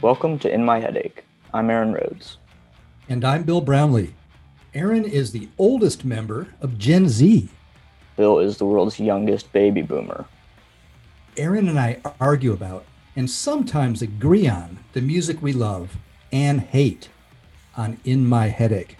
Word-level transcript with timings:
Welcome 0.00 0.38
to 0.40 0.52
In 0.52 0.64
My 0.64 0.78
Headache. 0.78 1.24
I'm 1.52 1.70
Aaron 1.70 1.92
Rhodes. 1.92 2.36
And 3.08 3.24
I'm 3.24 3.42
Bill 3.42 3.60
Brownlee. 3.60 4.14
Aaron 4.72 5.04
is 5.04 5.32
the 5.32 5.48
oldest 5.58 6.04
member 6.04 6.54
of 6.60 6.78
Gen 6.78 7.08
Z. 7.08 7.48
Bill 8.16 8.38
is 8.38 8.58
the 8.58 8.64
world's 8.64 9.00
youngest 9.00 9.52
baby 9.52 9.82
boomer. 9.82 10.26
Aaron 11.36 11.68
and 11.68 11.80
I 11.80 12.00
argue 12.20 12.52
about 12.52 12.84
and 13.16 13.28
sometimes 13.28 14.00
agree 14.00 14.46
on 14.46 14.78
the 14.92 15.00
music 15.00 15.42
we 15.42 15.52
love 15.52 15.96
and 16.30 16.60
hate 16.60 17.08
on 17.76 17.98
In 18.04 18.24
My 18.24 18.46
Headache. 18.46 18.98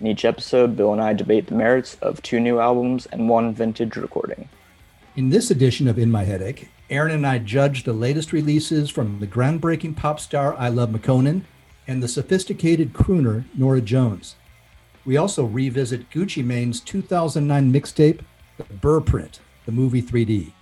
In 0.00 0.06
each 0.06 0.24
episode, 0.24 0.74
Bill 0.74 0.94
and 0.94 1.02
I 1.02 1.12
debate 1.12 1.48
the 1.48 1.54
merits 1.54 1.98
of 2.00 2.22
two 2.22 2.40
new 2.40 2.60
albums 2.60 3.04
and 3.12 3.28
one 3.28 3.52
vintage 3.52 3.96
recording. 3.96 4.48
In 5.16 5.28
this 5.28 5.50
edition 5.50 5.86
of 5.86 5.98
In 5.98 6.10
My 6.10 6.24
Headache, 6.24 6.70
Aaron 6.90 7.12
and 7.12 7.26
I 7.26 7.38
judge 7.38 7.84
the 7.84 7.94
latest 7.94 8.30
releases 8.30 8.90
from 8.90 9.18
the 9.18 9.26
groundbreaking 9.26 9.96
pop 9.96 10.20
star 10.20 10.54
I 10.58 10.68
Love 10.68 10.90
Makonnen 10.90 11.42
and 11.86 12.02
the 12.02 12.08
sophisticated 12.08 12.92
crooner 12.92 13.44
Norah 13.56 13.80
Jones. 13.80 14.36
We 15.06 15.16
also 15.16 15.44
revisit 15.44 16.10
Gucci 16.10 16.44
Mane's 16.44 16.80
2009 16.80 17.72
mixtape, 17.72 18.20
The 18.58 18.64
Burrprint, 18.64 19.38
the 19.64 19.72
movie 19.72 20.02
3D. 20.02 20.52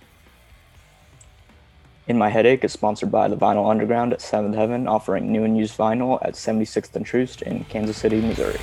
In 2.07 2.17
My 2.17 2.29
Headache 2.29 2.63
is 2.63 2.71
sponsored 2.71 3.11
by 3.11 3.27
the 3.27 3.37
Vinyl 3.37 3.69
Underground 3.69 4.13
at 4.13 4.19
7th 4.19 4.55
Heaven, 4.55 4.87
offering 4.87 5.29
new 5.29 5.43
and 5.43 5.57
used 5.57 5.77
vinyl 5.77 6.19
at 6.21 6.35
76th 6.35 6.95
and 6.95 7.05
Troost 7.05 7.41
in 7.41 7.65
Kansas 7.65 7.97
City, 7.97 8.21
Missouri. 8.21 8.59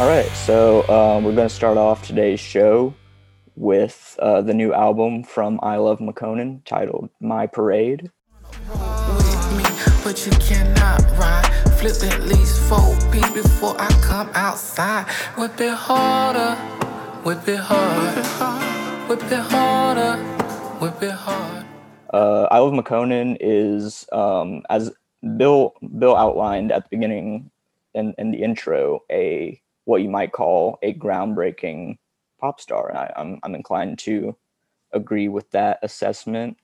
All 0.00 0.08
right, 0.08 0.30
so 0.30 0.88
um, 0.88 1.24
we're 1.24 1.34
going 1.34 1.46
to 1.46 1.54
start 1.54 1.76
off 1.76 2.06
today's 2.06 2.40
show 2.40 2.94
with 3.54 4.16
uh, 4.18 4.40
the 4.40 4.54
new 4.54 4.72
album 4.72 5.22
from 5.22 5.60
I 5.62 5.76
Love 5.76 5.98
Makonnen 5.98 6.64
titled 6.64 7.10
My 7.20 7.46
Parade. 7.46 8.10
but 10.02 10.24
you 10.24 10.32
cannot 10.40 11.02
ride. 11.18 11.44
Flip 11.78 12.02
at 12.02 12.22
least 12.22 12.62
four 12.62 12.96
P 13.12 13.20
before 13.34 13.78
I 13.78 13.88
come 14.00 14.30
outside. 14.32 15.04
Whip 15.36 15.60
it 15.60 15.74
harder, 15.74 16.54
whip 17.22 17.46
it 17.46 17.60
hard, 17.60 19.06
whip 19.06 19.22
it 19.30 19.38
harder, 19.38 20.16
whip 20.78 21.02
it 21.02 21.10
hard. 21.10 21.66
Uh, 22.14 22.48
I 22.50 22.58
Love 22.58 22.72
Makonnen 22.72 23.36
is, 23.38 24.06
um, 24.12 24.62
as 24.70 24.90
Bill 25.36 25.74
Bill 25.98 26.16
outlined 26.16 26.72
at 26.72 26.84
the 26.84 26.88
beginning 26.96 27.50
in, 27.92 28.14
in 28.16 28.30
the 28.30 28.42
intro, 28.42 29.00
a 29.12 29.59
what 29.84 30.02
you 30.02 30.08
might 30.10 30.32
call 30.32 30.78
a 30.82 30.94
groundbreaking 30.94 31.98
pop 32.40 32.60
star. 32.60 32.88
And 32.88 32.98
I, 32.98 33.12
I'm, 33.16 33.40
I'm 33.42 33.54
inclined 33.54 33.98
to 34.00 34.36
agree 34.92 35.28
with 35.28 35.50
that 35.50 35.78
assessment. 35.82 36.56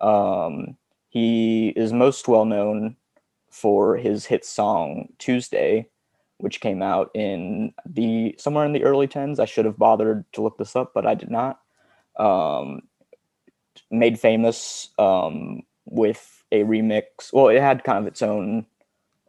Um, 0.00 0.76
he 1.08 1.68
is 1.68 1.92
most 1.92 2.28
well 2.28 2.44
known 2.44 2.96
for 3.50 3.96
his 3.96 4.26
hit 4.26 4.44
song 4.44 5.08
Tuesday, 5.18 5.88
which 6.38 6.60
came 6.60 6.82
out 6.82 7.10
in 7.14 7.72
the 7.86 8.34
somewhere 8.38 8.66
in 8.66 8.72
the 8.72 8.84
early 8.84 9.06
10s. 9.06 9.38
I 9.38 9.44
should 9.44 9.64
have 9.64 9.78
bothered 9.78 10.24
to 10.32 10.42
look 10.42 10.58
this 10.58 10.74
up, 10.74 10.92
but 10.94 11.06
I 11.06 11.14
did 11.14 11.30
not. 11.30 11.60
Um, 12.18 12.82
made 13.90 14.18
famous 14.18 14.88
um, 14.98 15.62
with 15.84 16.44
a 16.52 16.62
remix. 16.62 17.32
Well, 17.32 17.48
it 17.48 17.60
had 17.60 17.84
kind 17.84 17.98
of 17.98 18.06
its 18.06 18.22
own 18.22 18.66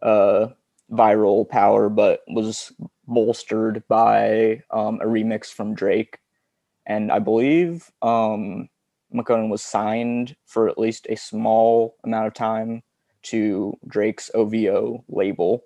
uh, 0.02 0.48
viral 0.92 1.48
power, 1.48 1.90
but 1.90 2.22
was 2.28 2.72
bolstered 3.08 3.84
by 3.88 4.62
um, 4.72 5.00
a 5.02 5.06
remix 5.06 5.48
from 5.48 5.76
Drake. 5.76 6.20
And 6.86 7.12
I 7.12 7.20
believe 7.20 7.92
um, 8.02 8.70
Makonnen 9.14 9.50
was 9.50 9.64
signed 9.64 10.36
for 10.46 10.68
at 10.70 10.78
least 10.78 11.08
a 11.10 11.16
small 11.16 11.96
amount 12.04 12.28
of 12.28 12.34
time 12.34 12.84
to 13.24 13.78
Drake's 13.88 14.30
OVO 14.34 15.04
label. 15.08 15.64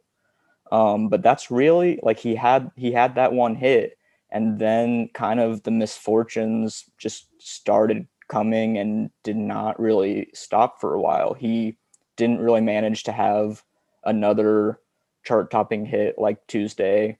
Um, 0.72 1.10
but 1.10 1.24
that's 1.24 1.52
really 1.52 2.00
like 2.04 2.20
he 2.20 2.36
had 2.36 2.72
he 2.76 2.92
had 2.92 3.16
that 3.16 3.34
one 3.34 3.56
hit, 3.56 3.98
and 4.30 4.60
then 4.60 5.10
kind 5.16 5.40
of 5.40 5.64
the 5.64 5.72
misfortunes 5.72 6.86
just 7.00 7.28
started 7.40 8.08
coming 8.28 8.78
and 8.78 9.10
did 9.24 9.36
not 9.36 9.80
really 9.80 10.30
stop 10.34 10.80
for 10.80 10.94
a 10.94 11.02
while. 11.02 11.34
He 11.34 11.78
didn't 12.18 12.40
really 12.40 12.62
manage 12.62 13.04
to 13.04 13.12
have 13.12 13.64
another 14.04 14.80
chart 15.24 15.50
topping 15.50 15.86
hit 15.86 16.20
like 16.20 16.46
Tuesday 16.48 17.18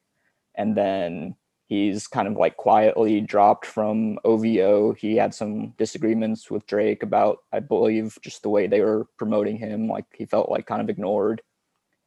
and 0.56 0.76
then 0.76 1.36
he's 1.68 2.08
kind 2.08 2.28
of 2.28 2.36
like 2.36 2.58
quietly 2.58 3.22
dropped 3.22 3.66
from 3.66 4.18
OVO. 4.26 4.94
He 4.94 5.16
had 5.16 5.34
some 5.34 5.70
disagreements 5.78 6.50
with 6.50 6.66
Drake 6.66 7.04
about, 7.04 7.40
I 7.54 7.60
believe, 7.60 8.18
just 8.22 8.42
the 8.42 8.50
way 8.50 8.68
they 8.68 8.82
were 8.82 9.08
promoting 9.18 9.58
him. 9.58 9.88
Like 9.88 10.06
he 10.14 10.26
felt 10.26 10.50
like 10.50 10.66
kind 10.66 10.82
of 10.82 10.90
ignored. 10.90 11.42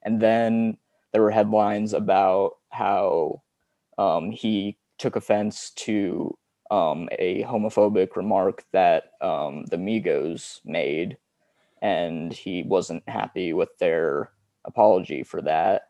And 0.03 0.21
then 0.21 0.79
there 1.13 1.23
were 1.23 1.31
headlines 1.31 1.93
about 1.93 2.57
how 2.71 3.43
um, 3.99 4.33
he 4.33 4.79
took 4.99 5.15
offense 5.15 5.71
to 5.71 6.37
um, 6.73 7.09
a 7.19 7.43
homophobic 7.45 8.17
remark 8.17 8.65
that 8.73 9.13
um, 9.21 9.67
the 9.67 9.77
Migos 9.77 10.61
made, 10.65 11.19
and 11.83 12.33
he 12.33 12.63
wasn't 12.63 13.09
happy 13.09 13.53
with 13.53 13.77
their 13.79 14.31
apology 14.65 15.23
for 15.23 15.43
that. 15.43 15.89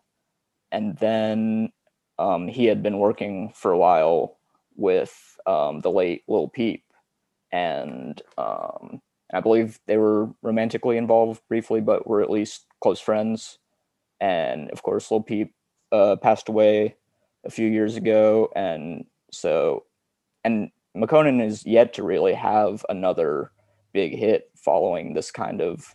And 0.72 0.96
then 0.98 1.72
um, 2.18 2.48
he 2.48 2.66
had 2.66 2.82
been 2.82 2.98
working 2.98 3.52
for 3.54 3.72
a 3.72 3.78
while 3.78 4.38
with 4.76 5.36
um, 5.46 5.80
the 5.80 5.90
late 5.90 6.22
Lil 6.28 6.48
Peep, 6.48 6.84
and 7.50 8.20
um, 8.38 9.00
I 9.32 9.40
believe 9.40 9.78
they 9.86 9.96
were 9.96 10.30
romantically 10.42 10.96
involved 10.96 11.42
briefly, 11.48 11.80
but 11.80 12.06
were 12.06 12.22
at 12.22 12.30
least 12.30 12.66
close 12.82 13.00
friends. 13.00 13.58
And 14.20 14.70
of 14.70 14.82
course, 14.82 15.10
Lil 15.10 15.22
Peep 15.22 15.54
uh, 15.90 16.16
passed 16.16 16.48
away 16.48 16.96
a 17.44 17.50
few 17.50 17.68
years 17.68 17.96
ago, 17.96 18.50
and 18.54 19.04
so 19.30 19.84
and 20.44 20.70
Makonnen 20.96 21.44
is 21.44 21.64
yet 21.64 21.94
to 21.94 22.02
really 22.02 22.34
have 22.34 22.84
another 22.88 23.50
big 23.92 24.16
hit 24.16 24.50
following 24.56 25.14
this 25.14 25.30
kind 25.30 25.60
of 25.60 25.94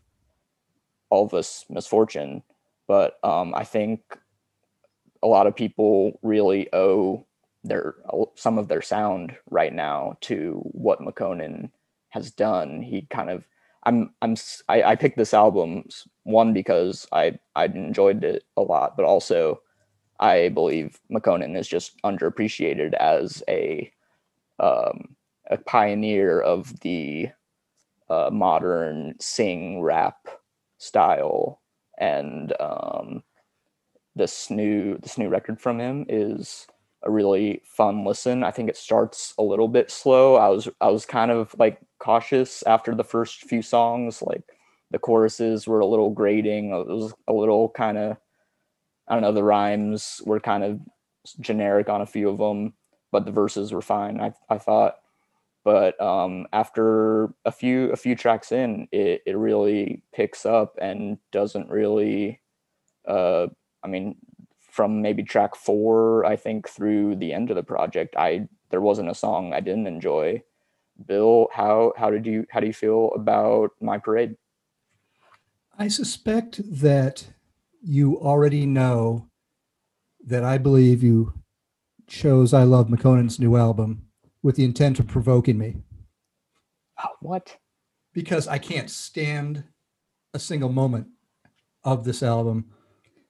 all 1.10 1.28
this 1.28 1.66
misfortune. 1.70 2.44
But 2.88 3.18
um, 3.24 3.54
I 3.56 3.64
think 3.64 4.02
a 5.24 5.28
lot 5.28 5.48
of 5.48 5.56
people 5.56 6.20
really 6.22 6.72
owe 6.74 7.26
their 7.64 7.96
some 8.36 8.58
of 8.58 8.68
their 8.68 8.82
sound 8.82 9.36
right 9.50 9.74
now 9.74 10.18
to 10.22 10.62
what 10.72 11.02
Makonnen 11.02 11.72
has 12.10 12.32
done. 12.32 12.82
He 12.82 13.08
kind 13.10 13.30
of 13.30 13.48
I'm 13.84 14.14
I'm 14.22 14.36
I, 14.70 14.84
I 14.84 14.96
picked 14.96 15.18
this 15.18 15.34
album 15.34 15.86
one 16.24 16.54
because 16.54 17.08
I 17.12 17.40
I 17.56 17.66
enjoyed 17.66 18.24
it 18.24 18.44
a 18.56 18.62
lot, 18.62 18.96
but 18.96 19.06
also 19.06 19.62
I 20.20 20.50
believe 20.50 21.00
Makonnen 21.12 21.58
is 21.58 21.68
just 21.68 22.02
underappreciated 22.04 22.94
as 22.96 23.44
a 23.48 23.92
um, 24.60 25.16
a 25.50 25.58
pioneer 25.58 26.42
of 26.42 26.80
the 26.82 27.30
uh, 28.10 28.30
modern 28.32 29.16
sing 29.20 29.82
rap 29.82 30.28
style 30.78 31.62
and 32.00 32.54
um, 32.60 33.24
this 34.18 34.50
new 34.50 34.98
this 35.00 35.18
new 35.18 35.30
record 35.30 35.60
from 35.62 35.80
him 35.80 36.06
is 36.10 36.68
a 37.04 37.12
really 37.12 37.62
fun 37.66 38.06
listen. 38.06 38.44
I 38.44 38.52
think 38.52 38.70
it 38.70 38.78
starts 38.78 39.34
a 39.38 39.44
little 39.44 39.68
bit 39.68 39.92
slow. 39.92 40.36
I 40.36 40.50
was 40.50 40.68
I 40.82 40.90
was 40.90 41.06
kind 41.06 41.32
of 41.32 41.56
like 41.58 41.80
cautious 42.00 42.64
after 42.64 42.96
the 42.96 43.04
first 43.04 43.44
few 43.44 43.62
songs. 43.62 44.22
Like 44.22 44.44
the 44.92 45.00
choruses 45.00 45.68
were 45.68 45.80
a 45.80 45.86
little 45.86 46.10
grating. 46.10 46.72
It 46.72 46.88
was 46.88 47.14
a 47.28 47.34
little 47.34 47.70
kind 47.70 47.98
of 47.98 48.18
I 49.08 49.14
don't 49.14 49.22
know. 49.22 49.32
The 49.32 49.44
rhymes 49.44 50.22
were 50.26 50.40
kind 50.40 50.64
of 50.64 50.80
generic 51.40 51.90
on 51.90 52.02
a 52.02 52.06
few 52.06 52.30
of 52.30 52.38
them, 52.38 52.74
but 53.12 53.26
the 53.26 53.32
verses 53.32 53.72
were 53.72 53.82
fine. 53.82 54.20
I 54.20 54.34
I 54.50 54.58
thought. 54.58 54.98
But 55.64 56.00
um, 56.00 56.48
after 56.54 57.34
a 57.44 57.52
few 57.52 57.92
a 57.92 57.98
few 57.98 58.16
tracks 58.16 58.52
in, 58.54 58.88
it, 58.92 59.22
it 59.26 59.38
really 59.38 60.02
picks 60.14 60.46
up 60.46 60.78
and 60.82 61.18
doesn't 61.32 61.70
really 61.70 62.40
uh, 63.06 63.48
I 63.88 63.90
mean, 63.90 64.18
from 64.60 65.02
maybe 65.02 65.24
track 65.24 65.56
four, 65.56 66.26
I 66.26 66.36
think 66.36 66.68
through 66.68 67.16
the 67.16 67.32
end 67.32 67.50
of 67.50 67.56
the 67.56 67.64
project, 67.64 68.16
I 68.18 68.50
there 68.70 68.82
wasn't 68.82 69.10
a 69.10 69.16
song 69.16 69.54
I 69.54 69.62
didn't 69.62 69.88
enjoy. 69.88 70.44
Bill, 71.06 71.48
how 71.54 71.94
how 71.96 72.12
did 72.12 72.26
you 72.26 72.46
how 72.50 72.60
do 72.60 72.68
you 72.68 72.74
feel 72.74 73.12
about 73.16 73.72
my 73.80 73.98
parade? 73.98 74.36
I 75.80 75.88
suspect 75.88 76.60
that 76.82 77.28
you 77.82 78.20
already 78.20 78.66
know 78.66 79.30
that 80.26 80.44
I 80.44 80.58
believe 80.58 81.02
you 81.02 81.34
chose 82.08 82.54
I 82.54 82.64
Love 82.64 82.90
Makonnen's 82.90 83.40
new 83.40 83.56
album 83.56 84.08
with 84.44 84.58
the 84.58 84.66
intent 84.66 85.00
of 85.00 85.08
provoking 85.08 85.58
me. 85.58 85.78
Oh, 87.02 87.16
what? 87.22 87.58
Because 88.12 88.48
I 88.48 88.58
can't 88.58 88.90
stand 88.90 89.64
a 90.34 90.40
single 90.40 90.70
moment 90.70 91.08
of 91.84 92.04
this 92.04 92.22
album. 92.22 92.72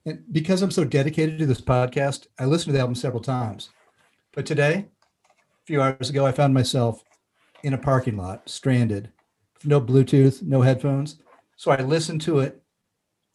And 0.07 0.23
because 0.31 0.61
I'm 0.61 0.71
so 0.71 0.85
dedicated 0.85 1.37
to 1.39 1.45
this 1.45 1.59
podcast, 1.59 2.27
I 2.39 2.45
listened 2.45 2.67
to 2.67 2.71
the 2.71 2.79
album 2.79 2.95
several 2.95 3.21
times. 3.21 3.71
But 4.33 4.45
today, 4.45 4.85
a 5.33 5.65
few 5.65 5.81
hours 5.81 6.09
ago, 6.09 6.25
I 6.25 6.31
found 6.31 6.53
myself 6.53 7.03
in 7.63 7.73
a 7.73 7.77
parking 7.77 8.15
lot, 8.15 8.47
stranded, 8.47 9.11
no 9.65 9.81
Bluetooth, 9.81 10.41
no 10.41 10.61
headphones. 10.61 11.17
So 11.57 11.71
I 11.71 11.81
listened 11.81 12.21
to 12.21 12.39
it 12.39 12.61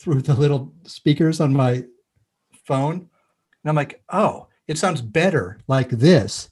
through 0.00 0.22
the 0.22 0.32
little 0.32 0.72
speakers 0.84 1.42
on 1.42 1.52
my 1.52 1.84
phone. 2.64 2.94
And 2.94 3.68
I'm 3.68 3.76
like, 3.76 4.02
oh, 4.10 4.46
it 4.66 4.78
sounds 4.78 5.02
better 5.02 5.58
like 5.68 5.90
this 5.90 6.48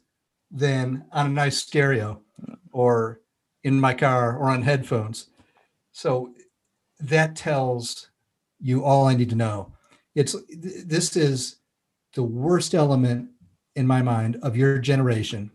than 0.51 1.07
on 1.13 1.29
a 1.29 1.31
nice 1.31 1.57
stereo 1.57 2.21
or 2.73 3.23
in 3.65 3.81
my 3.81 3.95
car 3.95 4.37
or 4.37 4.51
on 4.51 4.61
headphones. 4.61 5.29
So 5.93 6.35
that 6.99 7.37
tells 7.37 8.11
you 8.61 8.85
all 8.85 9.07
I 9.07 9.15
need 9.15 9.31
to 9.31 9.35
know. 9.35 9.73
It's 10.15 10.37
this 10.51 11.17
is 11.17 11.57
the 12.15 12.23
worst 12.23 12.75
element 12.75 13.31
in 13.77 13.87
my 13.87 14.03
mind 14.03 14.39
of 14.43 14.57
your 14.57 14.79
generation. 14.79 15.51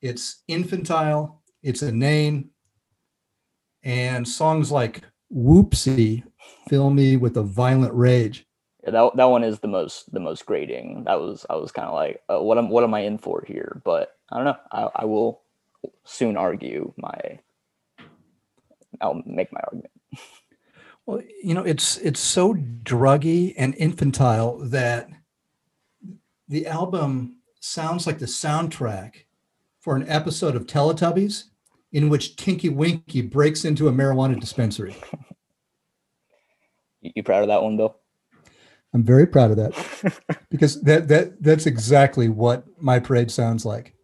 It's 0.00 0.42
infantile, 0.48 1.42
it's 1.62 1.82
inane, 1.82 2.50
and 3.82 4.26
songs 4.26 4.72
like 4.72 5.02
Whoopsie 5.32 6.24
fill 6.68 6.90
me 6.90 7.16
with 7.16 7.36
a 7.36 7.42
violent 7.42 7.94
rage. 7.94 8.46
Yeah, 8.84 8.90
that 8.90 9.16
that 9.16 9.24
one 9.26 9.44
is 9.44 9.60
the 9.60 9.68
most 9.68 10.12
the 10.12 10.20
most 10.20 10.44
grating. 10.46 11.04
That 11.04 11.20
was 11.20 11.46
I 11.48 11.54
was 11.54 11.70
kind 11.70 11.88
of 11.88 11.94
like, 11.94 12.20
uh, 12.28 12.42
what 12.42 12.58
am 12.58 12.68
what 12.68 12.84
am 12.84 12.94
I 12.94 13.00
in 13.00 13.18
for 13.18 13.44
here? 13.46 13.80
But 13.84 14.16
I 14.30 14.36
don't 14.36 14.44
know. 14.44 14.56
I, 14.72 14.88
I 14.96 15.04
will 15.04 15.42
soon 16.04 16.36
argue 16.36 16.92
my. 16.96 17.38
I'll 19.00 19.22
make 19.24 19.52
my 19.52 19.60
argument. 19.60 19.91
Well, 21.06 21.20
you 21.42 21.54
know, 21.54 21.64
it's 21.64 21.98
it's 21.98 22.20
so 22.20 22.54
druggy 22.54 23.54
and 23.56 23.74
infantile 23.76 24.58
that 24.68 25.08
the 26.48 26.66
album 26.66 27.36
sounds 27.60 28.06
like 28.06 28.18
the 28.18 28.26
soundtrack 28.26 29.24
for 29.80 29.96
an 29.96 30.08
episode 30.08 30.54
of 30.54 30.66
Teletubbies 30.66 31.44
in 31.92 32.08
which 32.08 32.36
Tinky 32.36 32.68
Winky 32.68 33.22
breaks 33.22 33.64
into 33.64 33.88
a 33.88 33.92
marijuana 33.92 34.38
dispensary. 34.38 34.96
You, 37.00 37.22
proud 37.22 37.42
of 37.42 37.48
that 37.48 37.62
one, 37.62 37.76
Bill? 37.76 37.96
I'm 38.94 39.02
very 39.02 39.26
proud 39.26 39.50
of 39.50 39.56
that 39.56 40.36
because 40.50 40.80
that 40.82 41.08
that 41.08 41.42
that's 41.42 41.66
exactly 41.66 42.28
what 42.28 42.64
my 42.80 42.98
parade 42.98 43.30
sounds 43.30 43.64
like. 43.64 43.94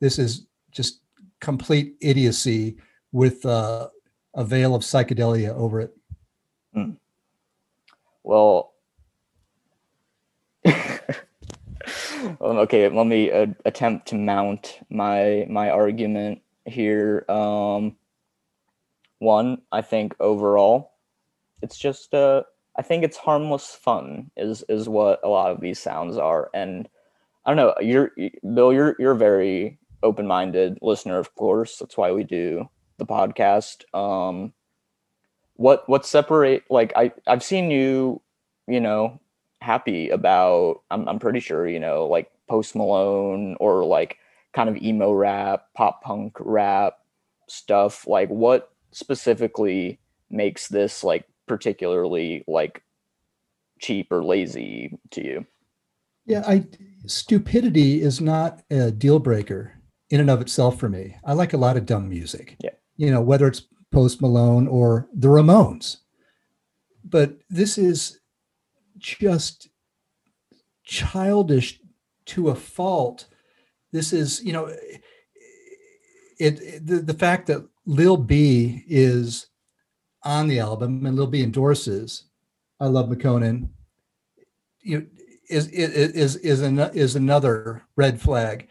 This 0.00 0.18
is 0.18 0.46
just 0.70 1.00
complete 1.40 1.96
idiocy 2.00 2.76
with 3.12 3.44
uh, 3.46 3.88
a 4.34 4.44
veil 4.44 4.74
of 4.74 4.82
psychedelia 4.82 5.54
over 5.54 5.80
it. 5.80 5.96
Well, 8.24 8.72
well, 10.64 11.08
okay. 12.42 12.88
Let 12.88 13.06
me 13.06 13.30
uh, 13.30 13.46
attempt 13.64 14.08
to 14.08 14.14
mount 14.16 14.78
my 14.90 15.46
my 15.48 15.70
argument 15.70 16.40
here. 16.64 17.24
Um, 17.28 17.96
one, 19.18 19.62
I 19.72 19.82
think 19.82 20.14
overall, 20.20 20.92
it's 21.62 21.78
just 21.78 22.14
uh, 22.14 22.42
I 22.76 22.82
think 22.82 23.04
it's 23.04 23.16
harmless 23.16 23.70
fun 23.74 24.30
is 24.36 24.64
is 24.68 24.88
what 24.88 25.20
a 25.24 25.28
lot 25.28 25.50
of 25.50 25.60
these 25.60 25.78
sounds 25.78 26.16
are, 26.16 26.50
and 26.54 26.88
I 27.44 27.50
don't 27.50 27.56
know. 27.56 27.74
You're 27.80 28.12
Bill. 28.54 28.72
You're 28.72 28.96
you're 28.98 29.12
a 29.12 29.16
very 29.16 29.78
open 30.02 30.26
minded 30.26 30.78
listener, 30.82 31.18
of 31.18 31.34
course. 31.34 31.78
That's 31.78 31.96
why 31.96 32.12
we 32.12 32.24
do 32.24 32.68
the 32.98 33.06
podcast. 33.06 33.84
Um, 33.94 34.52
what 35.56 35.88
what 35.88 36.06
separate 36.06 36.64
like 36.70 36.92
I 36.96 37.12
I've 37.26 37.42
seen 37.42 37.70
you, 37.70 38.20
you 38.66 38.80
know, 38.80 39.20
happy 39.60 40.10
about. 40.10 40.82
I'm 40.90 41.08
I'm 41.08 41.18
pretty 41.18 41.40
sure 41.40 41.66
you 41.66 41.80
know 41.80 42.06
like 42.06 42.30
Post 42.48 42.74
Malone 42.74 43.56
or 43.60 43.84
like 43.84 44.18
kind 44.52 44.68
of 44.68 44.76
emo 44.76 45.12
rap, 45.12 45.66
pop 45.74 46.02
punk 46.02 46.36
rap 46.40 46.94
stuff. 47.48 48.06
Like 48.06 48.28
what 48.28 48.72
specifically 48.92 49.98
makes 50.30 50.68
this 50.68 51.04
like 51.04 51.26
particularly 51.46 52.44
like 52.46 52.82
cheap 53.80 54.10
or 54.10 54.24
lazy 54.24 54.98
to 55.10 55.24
you? 55.24 55.46
Yeah, 56.26 56.42
I 56.46 56.66
stupidity 57.06 58.00
is 58.00 58.20
not 58.20 58.62
a 58.70 58.90
deal 58.90 59.18
breaker 59.18 59.72
in 60.10 60.20
and 60.20 60.30
of 60.30 60.40
itself 60.40 60.78
for 60.78 60.88
me. 60.88 61.16
I 61.24 61.34
like 61.34 61.52
a 61.52 61.58
lot 61.58 61.76
of 61.76 61.86
dumb 61.86 62.08
music. 62.08 62.56
Yeah. 62.60 62.70
You 62.96 63.10
know, 63.10 63.20
whether 63.20 63.46
it's 63.46 63.62
Post 63.94 64.20
Malone 64.20 64.66
or 64.66 65.08
the 65.14 65.28
Ramones. 65.28 65.98
But 67.04 67.38
this 67.48 67.78
is 67.78 68.20
just 68.98 69.68
childish 70.82 71.80
to 72.26 72.48
a 72.48 72.54
fault. 72.54 73.26
This 73.92 74.12
is, 74.12 74.42
you 74.42 74.52
know, 74.52 74.66
it, 74.66 76.60
it 76.60 76.86
the, 76.86 76.96
the 76.96 77.14
fact 77.14 77.46
that 77.46 77.66
Lil 77.86 78.16
B 78.16 78.84
is 78.88 79.46
on 80.22 80.48
the 80.48 80.58
album 80.58 81.06
and 81.06 81.16
Lil 81.16 81.26
B 81.26 81.42
endorses 81.42 82.24
I 82.80 82.86
Love 82.86 83.08
Makonnen, 83.08 83.68
you 84.80 84.98
know, 84.98 85.06
is 85.48 85.68
is 85.68 86.36
is 86.36 86.60
an, 86.62 86.78
is 86.78 87.14
another 87.14 87.84
red 87.96 88.20
flag. 88.20 88.68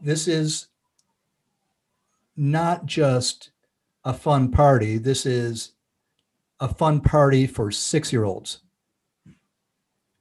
This 0.00 0.26
is 0.26 0.68
not 2.36 2.86
just 2.86 3.50
a 4.04 4.12
fun 4.12 4.50
party. 4.50 4.98
This 4.98 5.26
is 5.26 5.72
a 6.60 6.68
fun 6.68 7.00
party 7.00 7.46
for 7.46 7.70
six 7.70 8.12
year 8.12 8.24
olds. 8.24 8.60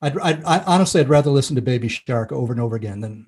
I'd, 0.01 0.18
I'd, 0.19 0.44
I 0.44 0.59
honestly, 0.59 1.01
I'd 1.01 1.09
rather 1.09 1.30
listen 1.30 1.56
to 1.56 1.62
Baby 1.62 1.88
Shark 1.88 2.31
over 2.31 2.51
and 2.51 2.62
over 2.62 2.75
again 2.75 3.00
than 3.00 3.27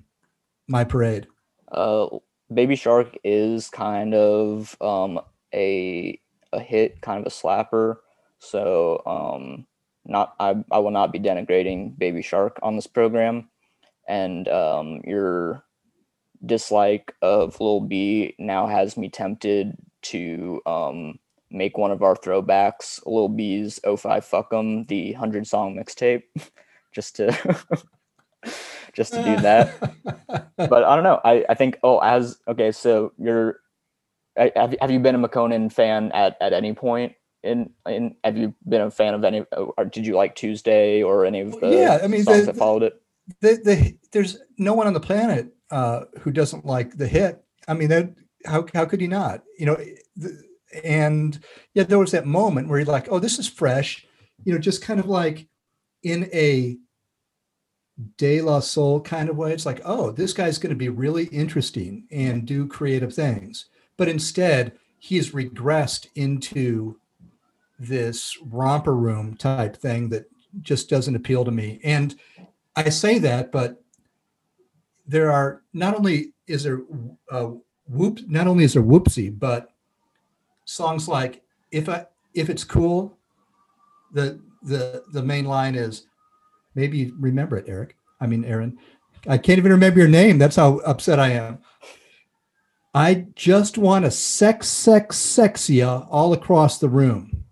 My 0.68 0.84
Parade. 0.84 1.26
Uh, 1.70 2.08
Baby 2.52 2.76
Shark 2.76 3.16
is 3.24 3.68
kind 3.70 4.14
of 4.14 4.76
um, 4.80 5.20
a 5.54 6.20
a 6.52 6.60
hit, 6.60 7.00
kind 7.00 7.20
of 7.20 7.26
a 7.26 7.34
slapper. 7.34 7.96
So 8.38 9.02
um, 9.06 9.66
not 10.04 10.34
I, 10.38 10.62
I 10.70 10.78
will 10.78 10.90
not 10.90 11.12
be 11.12 11.18
denigrating 11.18 11.98
Baby 11.98 12.22
Shark 12.22 12.58
on 12.62 12.76
this 12.76 12.86
program. 12.86 13.48
And 14.08 14.46
um, 14.48 15.00
your 15.04 15.64
dislike 16.44 17.14
of 17.22 17.60
Lil 17.60 17.80
B 17.80 18.34
now 18.38 18.66
has 18.66 18.96
me 18.96 19.08
tempted 19.08 19.76
to 20.10 20.60
um, 20.66 21.18
make 21.50 21.78
one 21.78 21.90
of 21.90 22.02
our 22.02 22.14
throwbacks, 22.14 23.00
Lil 23.06 23.28
B's 23.28 23.80
05 23.84 24.24
Fuck 24.24 24.52
'em, 24.52 24.84
the 24.84 25.12
100 25.12 25.46
song 25.46 25.76
mixtape, 25.76 26.22
just 26.94 27.16
to 27.16 27.32
just 28.92 29.12
to 29.12 29.22
do 29.22 29.36
that. 29.36 29.74
but 30.56 30.84
I 30.84 30.94
don't 30.94 31.04
know. 31.04 31.20
I, 31.24 31.44
I 31.48 31.54
think, 31.54 31.78
oh, 31.82 31.98
as 31.98 32.38
okay, 32.48 32.72
so 32.72 33.12
you're 33.18 33.60
have, 34.36 34.74
have 34.80 34.90
you 34.90 35.00
been 35.00 35.14
a 35.14 35.28
Makonnen 35.28 35.72
fan 35.72 36.12
at, 36.12 36.36
at 36.40 36.52
any 36.52 36.72
point? 36.72 37.14
In, 37.42 37.70
in 37.86 38.16
have 38.24 38.36
you 38.36 38.54
been 38.68 38.82
a 38.82 38.90
fan 38.90 39.14
of 39.14 39.22
any 39.24 39.44
or 39.52 39.84
did 39.84 40.06
you 40.06 40.16
like 40.16 40.34
Tuesday 40.34 41.02
or 41.02 41.24
any 41.24 41.40
of 41.40 41.60
the 41.60 41.68
yeah, 41.68 42.00
I 42.02 42.06
mean, 42.08 42.24
songs 42.24 42.40
the, 42.40 42.46
that 42.46 42.56
followed 42.56 42.82
it? 42.82 43.00
The, 43.40 43.60
the, 43.64 43.96
there's 44.12 44.38
no 44.58 44.74
one 44.74 44.86
on 44.86 44.94
the 44.94 45.00
planet 45.00 45.54
uh, 45.70 46.02
who 46.20 46.30
doesn't 46.32 46.66
like 46.66 46.96
the 46.96 47.06
hit. 47.06 47.42
I 47.68 47.74
mean, 47.74 47.88
that 47.88 48.12
how 48.46 48.66
how 48.74 48.84
could 48.84 49.00
he 49.00 49.06
not? 49.06 49.42
You 49.58 49.66
know, 49.66 49.76
and 50.84 51.38
yeah, 51.74 51.84
there 51.84 51.98
was 51.98 52.12
that 52.12 52.26
moment 52.26 52.68
where 52.68 52.78
you're 52.78 52.86
like, 52.86 53.08
oh, 53.10 53.18
this 53.18 53.38
is 53.38 53.48
fresh. 53.48 54.06
You 54.44 54.52
know, 54.52 54.58
just 54.58 54.82
kind 54.82 55.00
of 55.00 55.06
like 55.06 55.46
in 56.02 56.28
a 56.32 56.76
De 58.18 58.40
La 58.40 58.60
Soul 58.60 59.00
kind 59.00 59.28
of 59.28 59.36
way. 59.36 59.52
It's 59.52 59.66
like, 59.66 59.80
oh, 59.84 60.10
this 60.10 60.32
guy's 60.32 60.58
going 60.58 60.70
to 60.70 60.76
be 60.76 60.88
really 60.88 61.24
interesting 61.26 62.06
and 62.10 62.46
do 62.46 62.66
creative 62.66 63.14
things. 63.14 63.66
But 63.96 64.08
instead, 64.08 64.72
he's 64.98 65.32
regressed 65.32 66.08
into 66.14 67.00
this 67.78 68.36
romper 68.42 68.94
room 68.94 69.36
type 69.36 69.76
thing 69.76 70.08
that 70.10 70.26
just 70.60 70.88
doesn't 70.88 71.16
appeal 71.16 71.44
to 71.44 71.50
me. 71.50 71.80
And 71.82 72.14
I 72.74 72.88
say 72.90 73.18
that, 73.20 73.52
but 73.52 73.82
there 75.06 75.30
are 75.30 75.62
not 75.72 75.94
only 75.94 76.32
is 76.46 76.64
there 76.64 76.82
uh, 77.30 77.50
whoop, 77.88 78.20
not 78.28 78.46
only 78.46 78.64
is 78.64 78.74
there 78.74 78.82
whoopsie, 78.82 79.36
but 79.36 79.72
songs 80.64 81.08
like 81.08 81.42
if 81.70 81.88
I 81.88 82.06
if 82.34 82.50
it's 82.50 82.64
cool, 82.64 83.16
the 84.12 84.40
the 84.62 85.02
the 85.12 85.22
main 85.22 85.44
line 85.44 85.74
is 85.74 86.06
maybe 86.74 87.12
remember 87.18 87.56
it, 87.56 87.66
Eric. 87.68 87.96
I 88.20 88.26
mean, 88.26 88.44
Aaron. 88.44 88.78
I 89.28 89.38
can't 89.38 89.58
even 89.58 89.72
remember 89.72 89.98
your 89.98 90.08
name. 90.08 90.38
That's 90.38 90.56
how 90.56 90.78
upset 90.78 91.18
I 91.18 91.30
am. 91.30 91.58
I 92.96 93.26
just 93.34 93.76
want 93.76 94.06
to 94.06 94.10
sex, 94.10 94.68
sex, 94.68 95.18
sexia 95.18 96.06
all 96.10 96.32
across 96.32 96.78
the 96.78 96.88
room. 96.88 97.44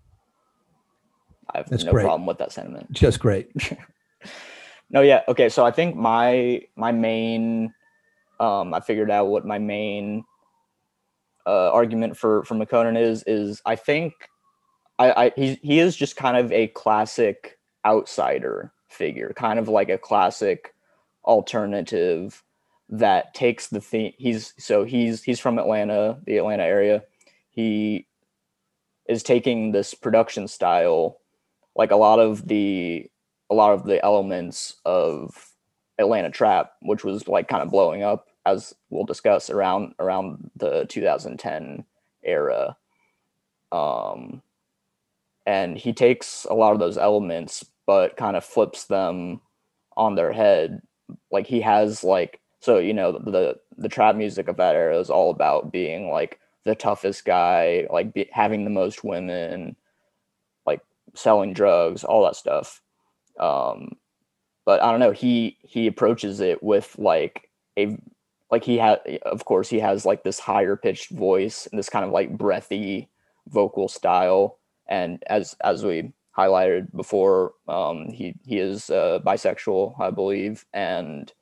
I 1.53 1.59
have 1.59 1.69
That's 1.69 1.83
no 1.83 1.91
great. 1.91 2.03
problem 2.03 2.25
with 2.25 2.39
that 2.39 2.51
sentiment. 2.51 2.91
Just 2.91 3.19
great. 3.19 3.51
no, 4.89 5.01
yeah. 5.01 5.21
Okay. 5.27 5.49
So 5.49 5.63
I 5.63 5.69
think 5.69 5.95
my 5.95 6.63
my 6.75 6.91
main 6.91 7.74
um 8.39 8.73
I 8.73 8.79
figured 8.79 9.11
out 9.11 9.27
what 9.27 9.45
my 9.45 9.59
main 9.59 10.23
uh, 11.45 11.71
argument 11.71 12.17
for 12.17 12.43
for 12.43 12.55
Makonnen 12.55 12.99
is 12.99 13.23
is 13.27 13.61
I 13.65 13.75
think 13.75 14.13
I, 14.97 15.25
I 15.25 15.31
he 15.35 15.59
he 15.61 15.79
is 15.79 15.95
just 15.95 16.15
kind 16.15 16.37
of 16.37 16.51
a 16.51 16.67
classic 16.67 17.59
outsider 17.85 18.71
figure, 18.89 19.33
kind 19.35 19.59
of 19.59 19.67
like 19.67 19.89
a 19.89 19.97
classic 19.97 20.73
alternative 21.23 22.43
that 22.89 23.33
takes 23.33 23.67
the 23.67 23.81
theme 23.81 24.13
he's 24.17 24.53
so 24.57 24.83
he's 24.83 25.23
he's 25.23 25.39
from 25.39 25.59
Atlanta, 25.59 26.19
the 26.25 26.37
Atlanta 26.37 26.63
area. 26.63 27.03
He 27.49 28.07
is 29.07 29.23
taking 29.23 29.71
this 29.71 29.93
production 29.93 30.47
style 30.47 31.19
like 31.75 31.91
a 31.91 31.95
lot 31.95 32.19
of 32.19 32.47
the 32.47 33.09
a 33.49 33.55
lot 33.55 33.73
of 33.73 33.85
the 33.85 34.03
elements 34.03 34.75
of 34.85 35.51
Atlanta 35.97 36.29
trap, 36.29 36.73
which 36.81 37.03
was 37.03 37.27
like 37.27 37.47
kind 37.47 37.63
of 37.63 37.69
blowing 37.69 38.03
up 38.03 38.27
as 38.45 38.75
we'll 38.89 39.05
discuss 39.05 39.49
around 39.49 39.93
around 39.99 40.51
the 40.55 40.85
2010 40.89 41.85
era. 42.23 42.77
Um, 43.71 44.41
and 45.45 45.77
he 45.77 45.93
takes 45.93 46.45
a 46.49 46.53
lot 46.53 46.73
of 46.73 46.79
those 46.79 46.97
elements, 46.97 47.65
but 47.85 48.17
kind 48.17 48.35
of 48.35 48.43
flips 48.43 48.85
them 48.85 49.41
on 49.97 50.15
their 50.15 50.31
head. 50.31 50.81
Like 51.31 51.47
he 51.47 51.61
has 51.61 52.03
like 52.03 52.39
so 52.59 52.77
you 52.79 52.93
know 52.93 53.11
the 53.11 53.57
the 53.77 53.89
trap 53.89 54.15
music 54.15 54.47
of 54.47 54.57
that 54.57 54.75
era 54.75 54.99
is 54.99 55.09
all 55.09 55.29
about 55.31 55.71
being 55.71 56.09
like 56.09 56.39
the 56.63 56.75
toughest 56.75 57.25
guy, 57.25 57.87
like 57.91 58.13
be, 58.13 58.27
having 58.31 58.63
the 58.63 58.71
most 58.71 59.03
women, 59.03 59.75
like 60.65 60.81
selling 61.13 61.53
drugs, 61.53 62.03
all 62.03 62.23
that 62.25 62.35
stuff. 62.35 62.81
Um, 63.39 63.91
but 64.65 64.81
I 64.81 64.91
don't 64.91 64.99
know. 64.99 65.11
He 65.11 65.57
he 65.61 65.87
approaches 65.87 66.39
it 66.39 66.61
with 66.63 66.97
like 66.97 67.49
a 67.77 67.97
like 68.51 68.63
he 68.63 68.77
had 68.77 68.99
of 69.23 69.45
course 69.45 69.69
he 69.69 69.79
has 69.79 70.05
like 70.05 70.23
this 70.23 70.39
higher 70.39 70.75
pitched 70.75 71.11
voice 71.11 71.67
and 71.67 71.77
this 71.77 71.89
kind 71.89 72.05
of 72.05 72.11
like 72.11 72.37
breathy 72.37 73.09
vocal 73.47 73.87
style 73.87 74.59
and 74.87 75.23
as 75.27 75.55
as 75.63 75.83
we 75.83 76.13
highlighted 76.37 76.87
before 76.95 77.53
um 77.67 78.09
he 78.09 78.35
he 78.45 78.57
is 78.57 78.89
uh, 78.89 79.19
bisexual 79.25 79.99
i 79.99 80.09
believe 80.09 80.65
and 80.73 81.33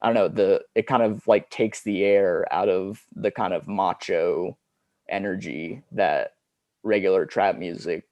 i 0.00 0.06
don't 0.06 0.14
know 0.14 0.28
the 0.28 0.62
it 0.74 0.86
kind 0.86 1.02
of 1.02 1.26
like 1.26 1.50
takes 1.50 1.82
the 1.82 2.04
air 2.04 2.46
out 2.52 2.68
of 2.68 3.02
the 3.14 3.30
kind 3.30 3.52
of 3.52 3.68
macho 3.68 4.56
energy 5.08 5.82
that 5.92 6.32
regular 6.82 7.26
trap 7.26 7.56
music 7.56 8.04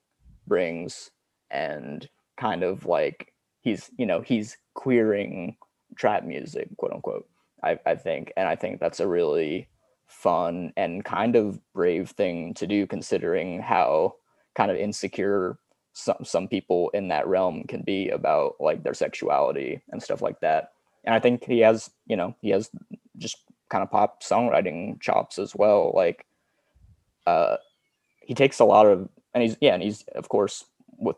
brings 0.46 1.10
and 1.50 2.08
kind 2.38 2.62
of 2.62 2.84
like 2.86 3.32
he's 3.60 3.90
you 3.98 4.06
know 4.06 4.20
he's 4.20 4.56
queering 4.74 5.56
trap 5.96 6.24
music 6.24 6.68
quote 6.76 6.92
unquote 6.92 7.28
I, 7.62 7.78
I 7.86 7.94
think. 7.96 8.32
And 8.36 8.48
i 8.48 8.56
think 8.56 8.80
that's 8.80 9.00
a 9.00 9.08
really 9.08 9.68
fun 10.06 10.72
and 10.76 11.04
kind 11.04 11.36
of 11.36 11.60
brave 11.74 12.10
thing 12.10 12.54
to 12.54 12.66
do 12.66 12.86
considering 12.86 13.60
how 13.60 14.14
kind 14.54 14.70
of 14.70 14.76
insecure 14.76 15.58
some 15.92 16.16
some 16.24 16.48
people 16.48 16.90
in 16.94 17.08
that 17.08 17.26
realm 17.26 17.64
can 17.64 17.82
be 17.82 18.08
about 18.08 18.54
like 18.60 18.82
their 18.82 18.94
sexuality 18.94 19.82
and 19.90 20.02
stuff 20.02 20.22
like 20.22 20.40
that. 20.40 20.72
And 21.04 21.14
i 21.14 21.20
think 21.20 21.44
he 21.44 21.60
has 21.60 21.90
you 22.06 22.16
know 22.16 22.34
he 22.40 22.50
has 22.50 22.70
just 23.16 23.38
kind 23.68 23.82
of 23.82 23.90
pop 23.90 24.22
songwriting 24.22 25.00
chops 25.00 25.38
as 25.38 25.54
well 25.54 25.92
like 25.94 26.24
uh 27.26 27.56
he 28.20 28.34
takes 28.34 28.60
a 28.60 28.64
lot 28.64 28.86
of 28.86 29.08
and 29.34 29.42
he's 29.42 29.56
yeah 29.60 29.74
and 29.74 29.82
he's 29.82 30.04
of 30.14 30.28
course 30.28 30.64
with 30.96 31.16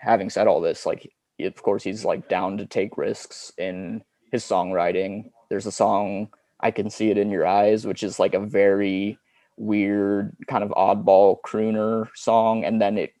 having 0.00 0.30
said 0.30 0.46
all 0.46 0.60
this 0.60 0.86
like 0.86 1.10
of 1.40 1.62
course 1.62 1.82
he's 1.82 2.04
like 2.04 2.28
down 2.28 2.58
to 2.58 2.66
take 2.66 2.96
risks 2.96 3.52
in 3.58 4.02
his 4.30 4.44
songwriting. 4.44 5.30
There's 5.50 5.66
a 5.66 5.72
song 5.72 6.28
i 6.60 6.70
can 6.70 6.88
see 6.88 7.10
it 7.10 7.18
in 7.18 7.30
your 7.30 7.46
eyes 7.46 7.86
which 7.86 8.02
is 8.02 8.18
like 8.18 8.34
a 8.34 8.40
very 8.40 9.18
weird 9.56 10.34
kind 10.48 10.64
of 10.64 10.70
oddball 10.70 11.36
crooner 11.46 12.08
song 12.14 12.64
and 12.64 12.80
then 12.80 12.98
it 12.98 13.12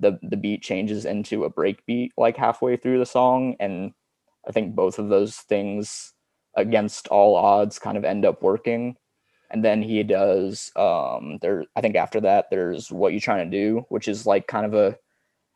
the 0.00 0.18
the 0.22 0.36
beat 0.36 0.62
changes 0.62 1.04
into 1.04 1.44
a 1.44 1.50
break 1.50 1.84
beat 1.86 2.12
like 2.16 2.36
halfway 2.36 2.76
through 2.76 2.98
the 2.98 3.06
song 3.06 3.54
and 3.60 3.92
i 4.48 4.52
think 4.52 4.74
both 4.74 4.98
of 4.98 5.08
those 5.08 5.36
things 5.36 6.12
against 6.56 7.06
all 7.08 7.36
odds 7.36 7.78
kind 7.78 7.98
of 7.98 8.04
end 8.04 8.24
up 8.24 8.42
working. 8.42 8.96
And 9.50 9.64
then 9.64 9.82
he 9.82 10.02
does 10.02 10.72
um 10.74 11.38
there 11.40 11.64
i 11.76 11.80
think 11.80 11.94
after 11.94 12.20
that 12.22 12.46
there's 12.50 12.90
what 12.90 13.12
you 13.12 13.20
trying 13.20 13.48
to 13.48 13.56
do 13.56 13.86
which 13.90 14.08
is 14.08 14.26
like 14.26 14.48
kind 14.48 14.66
of 14.66 14.74
a 14.74 14.98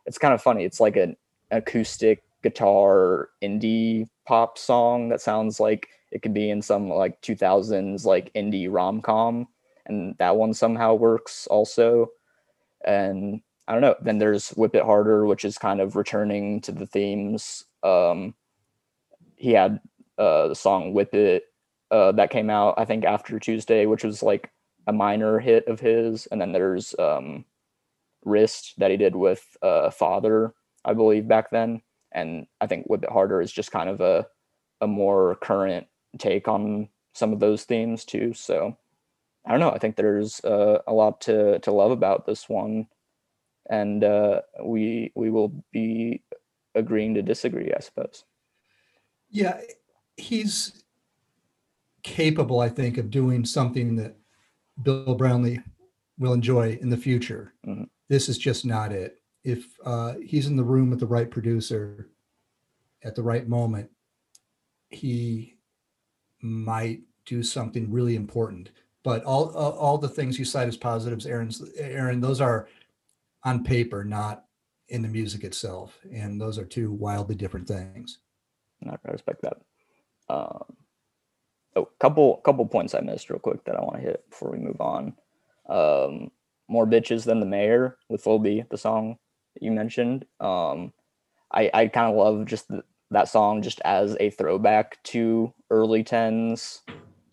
it's 0.05 0.17
kind 0.17 0.33
of 0.33 0.41
funny. 0.41 0.63
It's 0.63 0.79
like 0.79 0.95
an 0.95 1.15
acoustic 1.51 2.23
guitar 2.43 3.29
indie 3.43 4.07
pop 4.25 4.57
song 4.57 5.09
that 5.09 5.21
sounds 5.21 5.59
like 5.59 5.87
it 6.11 6.21
could 6.21 6.33
be 6.33 6.49
in 6.49 6.61
some 6.61 6.89
like 6.89 7.21
2000s 7.21 8.05
like 8.05 8.33
indie 8.33 8.67
rom-com 8.69 9.47
and 9.85 10.15
that 10.19 10.35
one 10.35 10.53
somehow 10.53 10.93
works 10.93 11.47
also. 11.47 12.07
And 12.85 13.41
i 13.67 13.73
don't 13.73 13.81
know 13.81 13.95
then 14.01 14.17
there's 14.17 14.49
whip 14.51 14.75
it 14.75 14.83
harder 14.83 15.25
which 15.25 15.45
is 15.45 15.57
kind 15.57 15.79
of 15.81 15.95
returning 15.95 16.61
to 16.61 16.71
the 16.71 16.87
themes. 16.87 17.65
Um 17.83 18.33
he 19.35 19.51
had 19.51 19.79
uh 20.17 20.47
the 20.49 20.55
song 20.55 20.93
whip 20.93 21.13
it 21.13 21.43
uh 21.91 22.11
that 22.13 22.29
came 22.31 22.49
out 22.49 22.75
i 22.77 22.85
think 22.85 23.05
after 23.05 23.39
tuesday 23.39 23.85
which 23.85 24.03
was 24.03 24.23
like 24.23 24.51
a 24.87 24.93
minor 24.93 25.39
hit 25.39 25.67
of 25.67 25.79
his. 25.79 26.27
And 26.27 26.41
then 26.41 26.51
there's 26.53 26.95
um 26.99 27.45
wrist 28.25 28.73
that 28.77 28.91
he 28.91 28.97
did 28.97 29.15
with 29.15 29.45
uh 29.61 29.89
father 29.91 30.53
i 30.85 30.93
believe 30.93 31.27
back 31.27 31.49
then 31.51 31.81
and 32.11 32.47
i 32.59 32.67
think 32.67 32.85
whip 32.87 33.03
it 33.03 33.11
harder 33.11 33.41
is 33.41 33.51
just 33.51 33.71
kind 33.71 33.89
of 33.89 34.01
a 34.01 34.25
a 34.81 34.87
more 34.87 35.37
current 35.41 35.87
take 36.17 36.47
on 36.47 36.89
some 37.13 37.33
of 37.33 37.39
those 37.39 37.63
themes 37.63 38.05
too 38.05 38.33
so 38.33 38.75
I 39.45 39.51
don't 39.51 39.59
know. 39.59 39.71
I 39.71 39.79
think 39.79 39.95
there's 39.95 40.39
uh, 40.41 40.79
a 40.85 40.93
lot 40.93 41.21
to 41.21 41.59
to 41.59 41.71
love 41.71 41.91
about 41.91 42.25
this 42.25 42.47
one, 42.47 42.87
and 43.69 44.03
uh, 44.03 44.41
we 44.63 45.11
we 45.15 45.29
will 45.31 45.63
be 45.71 46.23
agreeing 46.75 47.15
to 47.15 47.21
disagree, 47.21 47.71
I 47.75 47.79
suppose. 47.79 48.23
Yeah, 49.29 49.59
he's 50.15 50.83
capable, 52.03 52.59
I 52.59 52.69
think, 52.69 52.97
of 52.97 53.09
doing 53.09 53.45
something 53.45 53.95
that 53.95 54.15
Bill 54.81 55.15
Brownlee 55.15 55.61
will 56.19 56.33
enjoy 56.33 56.77
in 56.81 56.89
the 56.89 56.97
future. 56.97 57.53
Mm-hmm. 57.65 57.85
This 58.09 58.29
is 58.29 58.37
just 58.37 58.65
not 58.65 58.91
it. 58.91 59.20
If 59.43 59.65
uh, 59.83 60.15
he's 60.23 60.47
in 60.47 60.55
the 60.55 60.63
room 60.63 60.89
with 60.89 60.99
the 60.99 61.07
right 61.07 61.29
producer 61.29 62.09
at 63.03 63.15
the 63.15 63.23
right 63.23 63.47
moment, 63.47 63.89
he 64.89 65.57
might 66.41 67.01
do 67.25 67.43
something 67.43 67.91
really 67.91 68.15
important 68.15 68.71
but 69.03 69.23
all 69.23 69.49
all 69.55 69.97
the 69.97 70.09
things 70.09 70.37
you 70.37 70.45
cite 70.45 70.67
as 70.67 70.77
positives, 70.77 71.25
Aaron's 71.25 71.63
Aaron, 71.77 72.21
those 72.21 72.41
are 72.41 72.67
on 73.43 73.63
paper, 73.63 74.03
not 74.03 74.45
in 74.89 75.01
the 75.01 75.07
music 75.07 75.43
itself, 75.43 75.97
and 76.11 76.39
those 76.39 76.59
are 76.59 76.65
two 76.65 76.91
wildly 76.91 77.35
different 77.35 77.67
things. 77.67 78.19
I 78.87 78.95
respect 79.11 79.41
that. 79.43 79.57
Um, 80.29 80.63
oh, 81.75 81.89
couple 81.99 82.37
couple 82.37 82.65
points 82.67 82.93
I 82.93 83.01
missed 83.01 83.29
real 83.29 83.39
quick 83.39 83.63
that 83.65 83.75
I 83.75 83.81
want 83.81 83.95
to 83.95 84.01
hit 84.01 84.29
before 84.29 84.51
we 84.51 84.59
move 84.59 84.79
on. 84.79 85.13
Um, 85.67 86.31
more 86.67 86.85
bitches 86.85 87.25
than 87.25 87.39
the 87.39 87.45
mayor 87.45 87.97
with 88.07 88.25
Lil 88.27 88.39
the 88.39 88.77
song 88.77 89.17
you 89.59 89.71
mentioned. 89.71 90.25
Um, 90.39 90.93
I 91.51 91.69
I 91.73 91.87
kind 91.87 92.11
of 92.11 92.17
love 92.17 92.45
just 92.45 92.67
the, 92.67 92.83
that 93.11 93.27
song 93.27 93.61
just 93.61 93.81
as 93.83 94.15
a 94.19 94.29
throwback 94.29 95.01
to 95.03 95.53
early 95.69 96.03
tens 96.03 96.81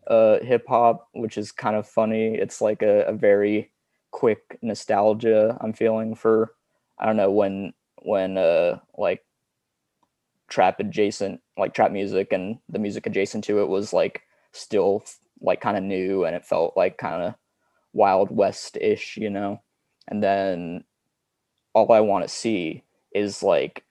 uh, 0.09 0.39
hip 0.41 0.65
hop, 0.69 1.09
which 1.13 1.39
is 1.39 1.53
kind 1.53 1.77
of 1.77 1.87
funny. 1.87 2.35
It's 2.35 2.61
like 2.61 2.83
a, 2.83 3.05
a 3.05 3.13
very 3.13 3.71
quick 4.11 4.59
nostalgia 4.63 5.57
I'm 5.61 5.73
feeling 5.73 6.15
for 6.15 6.55
I 6.99 7.07
don't 7.07 7.17
know 7.17 7.31
when 7.31 7.73
when 8.03 8.39
uh 8.39 8.79
like 8.97 9.25
trap 10.49 10.81
adjacent 10.81 11.41
like 11.59 11.75
trap 11.75 11.93
music 11.93 12.33
and 12.33 12.59
the 12.69 12.79
music 12.79 13.07
adjacent 13.07 13.45
to 13.45 13.61
it 13.61 13.69
was 13.69 13.93
like 13.93 14.23
still 14.53 15.05
like 15.41 15.61
kind 15.61 15.77
of 15.77 15.83
new 15.83 16.25
and 16.25 16.35
it 16.35 16.45
felt 16.45 16.77
like 16.77 16.97
kind 16.97 17.23
of 17.23 17.35
wild 17.93 18.31
west 18.31 18.79
ish 18.81 19.17
you 19.19 19.29
know 19.29 19.61
and 20.09 20.23
then 20.23 20.83
all 21.79 21.93
i 21.93 22.01
want 22.01 22.25
to 22.25 22.29
see 22.29 22.83
is 23.13 23.43
like 23.43 23.85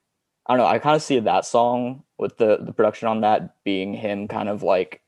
i 0.46 0.52
don't 0.52 0.64
know 0.64 0.70
i 0.70 0.78
kind 0.78 0.96
of 0.96 1.02
see 1.02 1.18
that 1.18 1.44
song 1.44 2.02
with 2.18 2.36
the 2.38 2.58
the 2.60 2.72
production 2.72 3.08
on 3.08 3.20
that 3.20 3.62
being 3.64 3.94
him 3.94 4.28
kind 4.28 4.48
of 4.48 4.62
like 4.62 5.02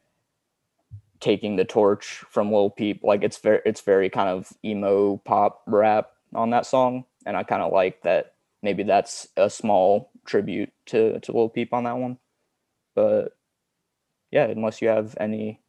taking 1.20 1.56
the 1.56 1.64
torch 1.64 2.25
from 2.28 2.52
Lil 2.52 2.70
Peep. 2.70 3.04
Like 3.04 3.22
it's 3.22 3.38
very 3.38 3.60
it's 3.64 3.82
very 3.82 4.10
kind 4.10 4.28
of 4.28 4.52
emo 4.64 5.18
pop 5.18 5.62
rap 5.66 6.10
on 6.34 6.50
that 6.50 6.66
song, 6.66 7.04
and 7.25 7.37
I 7.37 7.44
kind 7.44 7.62
of 7.62 7.72
like 7.72 8.02
that. 8.02 8.34
Maybe 8.62 8.82
that's 8.82 9.28
a 9.37 9.49
small 9.49 10.10
tribute 10.25 10.72
to 10.87 11.20
to 11.20 11.32
Lil 11.32 11.49
Peep 11.49 11.72
on 11.72 11.84
that 11.84 11.96
one. 11.96 12.18
But 12.94 13.37
yeah, 14.30 14.44
unless 14.44 14.82
you 14.82 14.88
have 14.88 15.16
any 15.20 15.60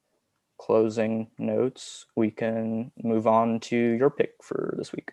closing 0.58 1.28
notes, 1.38 2.06
we 2.16 2.32
can 2.32 2.92
move 3.02 3.28
on 3.28 3.60
to 3.60 3.76
your 3.76 4.10
pick 4.10 4.36
for 4.42 4.74
this 4.78 4.92
week. 4.92 5.12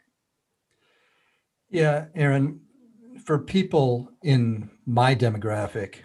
Yeah, 1.70 2.06
Aaron, 2.14 2.60
for 3.24 3.38
people 3.38 4.10
in 4.22 4.70
my 4.86 5.14
demographic, 5.14 5.96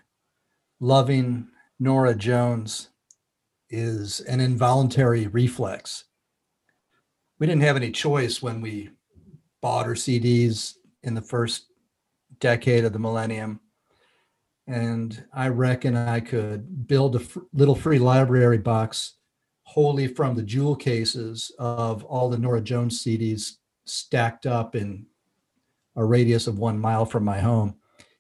loving 0.82 1.48
Norah 1.80 2.16
Jones 2.16 2.90
is 3.70 4.20
an 4.22 4.42
involuntary 4.42 5.28
reflex. 5.28 6.04
We 7.40 7.48
didn't 7.48 7.64
have 7.64 7.78
any 7.78 7.92
choice 7.92 8.42
when 8.42 8.60
we 8.60 8.90
bought 9.62 9.86
our 9.86 9.94
CDs 9.94 10.74
in 11.02 11.14
the 11.14 11.22
first 11.22 11.68
decade 12.40 12.84
of 12.84 12.92
the 12.94 13.00
millennium. 13.00 13.62
and 14.68 15.26
I 15.34 15.50
reckon 15.50 15.96
I 15.96 16.20
could 16.22 16.88
build 16.88 17.16
a 17.18 17.22
little 17.54 17.76
free 17.76 18.00
library 18.00 18.58
box 18.58 19.16
wholly 19.64 20.08
from 20.08 20.36
the 20.36 20.44
jewel 20.44 20.76
cases 20.76 21.52
of 21.60 22.04
all 22.06 22.30
the 22.30 22.38
Norah 22.38 22.62
Jones 22.62 23.04
CDs 23.04 23.58
stacked 23.86 24.46
up 24.46 24.76
in 24.76 25.06
a 25.96 26.04
radius 26.04 26.48
of 26.48 26.60
one 26.60 26.80
mile 26.80 27.06
from 27.06 27.24
my 27.24 27.40
home, 27.40 27.76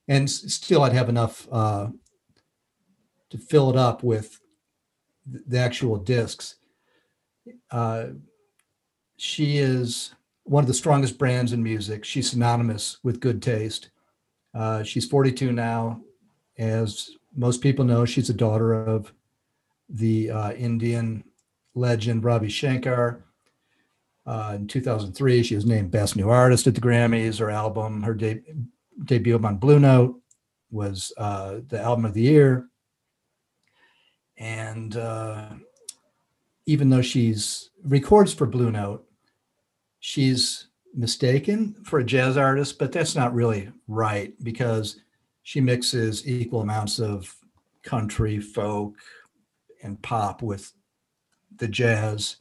and 0.08 0.30
still 0.30 0.84
I'd 0.84 0.94
have 0.94 1.10
enough 1.10 1.48
uh, 1.52 1.88
to 3.30 3.38
fill 3.38 3.70
it 3.70 3.76
up 3.76 4.04
with 4.04 4.40
the 5.26 5.58
actual 5.58 5.98
discs. 5.98 6.56
Uh, 7.72 8.08
she 9.18 9.58
is 9.58 10.14
one 10.44 10.64
of 10.64 10.68
the 10.68 10.74
strongest 10.74 11.18
brands 11.18 11.54
in 11.54 11.64
music. 11.64 12.04
She's 12.04 12.30
synonymous 12.30 12.98
with 13.04 13.20
good 13.20 13.42
taste. 13.42 13.90
Uh, 14.54 14.84
she's 14.84 15.08
42 15.08 15.52
now. 15.52 16.02
As 16.58 17.12
most 17.36 17.62
people 17.62 17.86
know, 17.86 18.06
she's 18.06 18.30
a 18.30 18.34
daughter 18.34 18.74
of 18.74 19.14
the 19.90 20.30
uh, 20.30 20.52
Indian 20.54 21.24
legend 21.74 22.24
Ravi 22.24 22.50
Shankar. 22.50 23.24
Uh, 24.26 24.54
in 24.56 24.68
2003, 24.68 25.44
she 25.44 25.56
was 25.56 25.66
named 25.66 25.92
Best 25.92 26.16
New 26.16 26.30
Artist 26.30 26.68
at 26.68 26.76
the 26.76 26.82
Grammys. 26.82 27.40
Her 27.40 27.50
album, 27.50 28.02
her 28.04 28.14
de- 28.14 28.42
debut 29.04 29.38
on 29.38 29.58
Blue 29.58 29.80
Note, 29.80 30.20
was 30.72 31.12
uh, 31.18 31.60
the 31.68 31.82
album 31.82 32.06
of 32.06 32.14
the 32.14 32.22
year. 32.22 32.68
And 34.38 34.96
uh, 34.96 35.50
even 36.66 36.90
though 36.90 37.02
she's 37.02 37.70
records 37.84 38.34
for 38.34 38.46
Blue 38.46 38.72
Note, 38.72 39.06
she's 40.00 40.68
mistaken 40.94 41.76
for 41.86 42.00
a 42.00 42.04
jazz 42.04 42.38
artist, 42.38 42.80
but 42.80 42.92
that's 42.92 43.16
not 43.16 43.34
really 43.34 43.72
right 43.88 44.34
because 44.44 45.02
she 45.44 45.60
mixes 45.60 46.28
equal 46.28 46.62
amounts 46.62 47.00
of 47.00 47.36
country, 47.84 48.40
folk, 48.40 48.96
and 49.84 50.02
pop 50.02 50.42
with 50.42 50.72
the 51.58 51.68
jazz. 51.68 52.38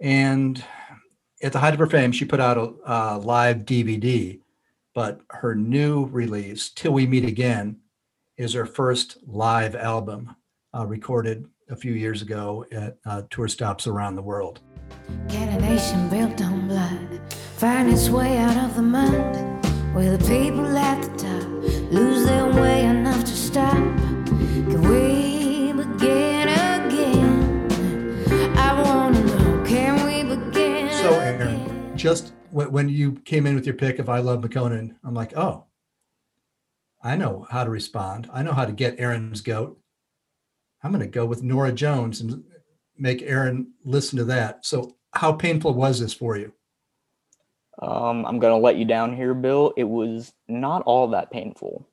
And 0.00 0.62
at 1.42 1.52
the 1.52 1.58
height 1.58 1.74
of 1.74 1.80
her 1.80 1.86
fame, 1.86 2.12
she 2.12 2.24
put 2.24 2.40
out 2.40 2.56
a, 2.56 2.72
a 2.84 3.18
live 3.18 3.58
DVD, 3.58 4.40
but 4.94 5.20
her 5.30 5.54
new 5.54 6.06
release, 6.06 6.70
Till 6.70 6.92
We 6.92 7.06
Meet 7.06 7.24
Again, 7.24 7.78
is 8.36 8.54
her 8.54 8.66
first 8.66 9.18
live 9.26 9.74
album 9.76 10.34
uh, 10.76 10.86
recorded 10.86 11.46
a 11.70 11.76
few 11.76 11.92
years 11.92 12.22
ago 12.22 12.64
at 12.72 12.98
uh, 13.06 13.22
tour 13.30 13.48
stops 13.48 13.86
around 13.86 14.16
the 14.16 14.22
world. 14.22 14.60
A 15.30 15.60
nation 15.60 16.08
built 16.08 16.42
on 16.42 16.68
blood 16.68 17.20
find 17.56 17.90
its 17.90 18.08
way 18.10 18.38
out 18.38 18.56
of 18.56 18.74
the 18.74 18.82
mud? 18.82 19.12
The 19.94 20.18
people 20.26 20.76
at 20.76 21.00
the 21.02 21.18
top 21.18 21.92
lose 21.92 22.26
their 22.26 22.46
way 22.46 22.84
enough 22.84 23.20
to 23.24 23.30
stop? 23.30 23.72
Can 23.72 24.82
we 24.82 25.23
just 32.04 32.34
when, 32.50 32.90
you 32.90 33.12
came 33.24 33.46
in 33.46 33.54
with 33.54 33.64
your 33.64 33.74
pick 33.74 33.98
of 33.98 34.10
I 34.10 34.18
Love 34.18 34.42
Makonnen, 34.42 34.94
I'm 35.02 35.14
like, 35.14 35.34
oh, 35.38 35.64
I 37.02 37.16
know 37.16 37.46
how 37.48 37.64
to 37.64 37.70
respond. 37.70 38.28
I 38.30 38.42
know 38.42 38.52
how 38.52 38.66
to 38.66 38.72
get 38.72 39.00
Aaron's 39.00 39.40
goat. 39.40 39.80
I'm 40.82 40.90
going 40.90 41.00
to 41.00 41.06
go 41.06 41.24
with 41.24 41.42
Norah 41.42 41.72
Jones 41.72 42.20
and 42.20 42.44
make 42.98 43.22
Aaron 43.22 43.72
listen 43.86 44.18
to 44.18 44.24
that. 44.24 44.66
So, 44.66 44.96
how 45.14 45.32
painful 45.32 45.72
was 45.72 45.98
this 45.98 46.12
for 46.12 46.36
you? 46.36 46.52
Um, 47.80 48.26
I'm 48.26 48.38
gonna 48.38 48.58
let 48.58 48.76
you 48.76 48.84
down 48.84 49.16
here, 49.16 49.32
Bill. 49.32 49.72
It 49.76 49.84
was 49.84 50.32
not 50.48 50.82
all 50.82 51.08
that 51.08 51.30
painful. 51.30 51.88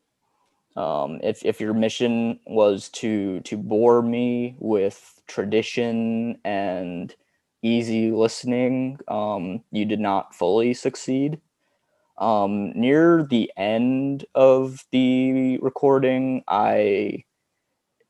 Um, 0.76 1.20
if 1.24 1.46
if 1.46 1.62
your 1.62 1.74
mission 1.74 2.40
was 2.48 2.90
to 2.90 3.40
to 3.42 3.58
bore 3.58 4.02
me 4.02 4.56
with 4.60 5.22
tradition 5.28 6.40
and 6.44 7.16
easy 7.62 8.12
listening, 8.12 9.00
um, 9.08 9.64
you 9.72 9.86
did 9.86 10.00
not 10.00 10.36
fully 10.36 10.74
succeed. 10.74 11.40
Um, 12.18 12.72
near 12.74 13.24
the 13.24 13.52
end 13.58 14.26
of 14.36 14.86
the 14.92 15.58
recording, 15.60 16.44
I 16.48 17.24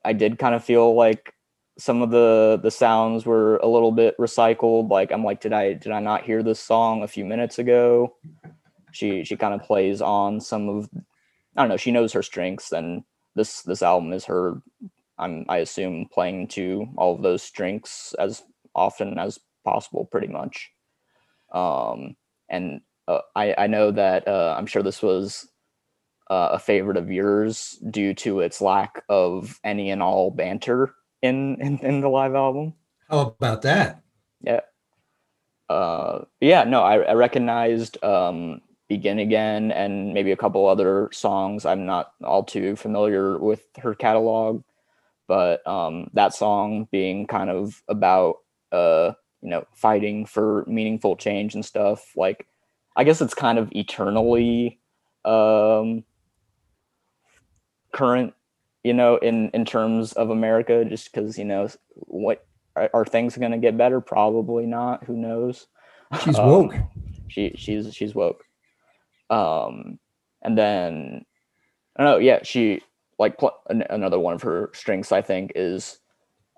I 0.04 0.14
did 0.14 0.40
kind 0.40 0.56
of 0.56 0.64
feel 0.64 0.96
like 0.96 1.34
some 1.78 2.02
of 2.02 2.12
the 2.12 2.60
the 2.62 2.72
sounds 2.72 3.26
were 3.26 3.58
a 3.58 3.68
little 3.68 3.92
bit 3.92 4.18
recycled 4.20 4.90
like 4.90 5.12
i'm 5.12 5.24
like 5.24 5.42
did 5.42 5.54
i 5.54 5.74
did 5.74 5.92
i 5.92 6.00
not 6.00 6.24
hear 6.24 6.44
this 6.44 6.60
song 6.60 7.02
a 7.02 7.08
few 7.08 7.26
minutes 7.26 7.60
ago 7.60 8.16
she 8.92 9.24
she 9.24 9.36
kind 9.36 9.54
of 9.54 9.64
plays 9.64 10.02
on 10.02 10.40
some 10.40 10.70
of 10.70 10.90
i 10.94 11.62
don't 11.62 11.70
know 11.70 11.78
she 11.78 11.92
knows 11.92 12.14
her 12.14 12.22
strengths 12.22 12.72
and 12.72 13.04
this 13.36 13.62
this 13.64 13.82
album 13.82 14.12
is 14.14 14.26
her 14.26 14.62
i'm 15.18 15.46
i 15.50 15.58
assume 15.58 16.06
playing 16.12 16.48
to 16.48 16.88
all 16.98 17.16
of 17.16 17.22
those 17.22 17.42
strengths 17.42 18.14
as 18.20 18.44
often 18.76 19.18
as 19.18 19.40
possible 19.64 20.06
pretty 20.06 20.28
much 20.28 20.72
um 21.54 22.16
and 22.50 22.82
uh, 23.08 23.20
i 23.36 23.54
i 23.58 23.68
know 23.68 23.92
that 23.92 24.28
uh, 24.28 24.56
i'm 24.58 24.66
sure 24.66 24.84
this 24.84 25.02
was 25.02 25.48
uh, 26.32 26.52
a 26.54 26.60
favorite 26.60 26.96
of 26.96 27.12
yours 27.12 27.78
due 27.90 28.14
to 28.14 28.40
its 28.40 28.62
lack 28.62 29.04
of 29.10 29.60
any 29.66 29.92
and 29.92 30.02
all 30.02 30.32
banter 30.32 30.96
in 31.22 31.58
in, 31.60 31.78
in 31.80 32.02
the 32.02 32.08
live 32.08 32.36
album. 32.36 32.74
How 33.10 33.20
about 33.20 33.64
that? 33.64 34.02
Yeah. 34.42 34.62
Uh, 35.70 36.26
yeah, 36.40 36.64
no, 36.64 36.84
I, 36.84 37.00
I 37.00 37.14
recognized 37.14 38.02
um, 38.04 38.62
Begin 38.88 39.20
Again 39.20 39.72
and 39.72 40.14
maybe 40.14 40.32
a 40.32 40.38
couple 40.38 40.68
other 40.68 41.10
songs. 41.12 41.66
I'm 41.66 41.86
not 41.86 42.14
all 42.24 42.44
too 42.44 42.76
familiar 42.76 43.38
with 43.38 43.64
her 43.80 43.94
catalog, 43.94 44.64
but 45.28 45.66
um, 45.68 46.10
that 46.14 46.34
song 46.34 46.88
being 46.92 47.28
kind 47.28 47.50
of 47.50 47.82
about, 47.88 48.38
uh, 48.72 49.14
you 49.42 49.50
know, 49.50 49.66
fighting 49.74 50.26
for 50.26 50.66
meaningful 50.68 51.16
change 51.16 51.56
and 51.56 51.66
stuff. 51.66 52.12
Like, 52.16 52.48
I 52.96 53.04
guess 53.04 53.22
it's 53.22 53.34
kind 53.34 53.58
of 53.58 53.70
eternally 53.72 54.80
um, 55.26 56.04
current 57.94 58.34
you 58.84 58.94
know, 58.94 59.18
in 59.18 59.50
in 59.54 59.66
terms 59.66 60.14
of 60.14 60.30
America, 60.30 60.84
just 60.86 61.12
because 61.12 61.38
you 61.38 61.46
know 61.46 61.68
what 61.94 62.46
are, 62.76 62.90
are 62.94 63.06
things 63.06 63.38
going 63.38 63.52
to 63.52 63.58
get 63.58 63.78
better? 63.78 64.02
Probably 64.02 64.66
not. 64.66 65.04
Who 65.06 65.16
knows? 65.16 65.68
She's 66.24 66.38
woke. 66.38 66.74
Um, 66.74 66.90
she 67.28 67.54
she's 67.56 67.94
she's 67.94 68.16
woke. 68.16 68.44
Um, 69.30 70.00
and 70.42 70.58
then 70.58 71.26
I 71.96 72.04
don't 72.04 72.12
know. 72.12 72.18
Yeah, 72.18 72.40
she 72.44 72.82
like 73.20 73.38
pl- 73.38 73.60
another 73.70 74.20
one 74.20 74.34
of 74.34 74.42
her 74.42 74.72
strengths. 74.74 75.12
I 75.12 75.22
think 75.22 75.52
is 75.56 76.00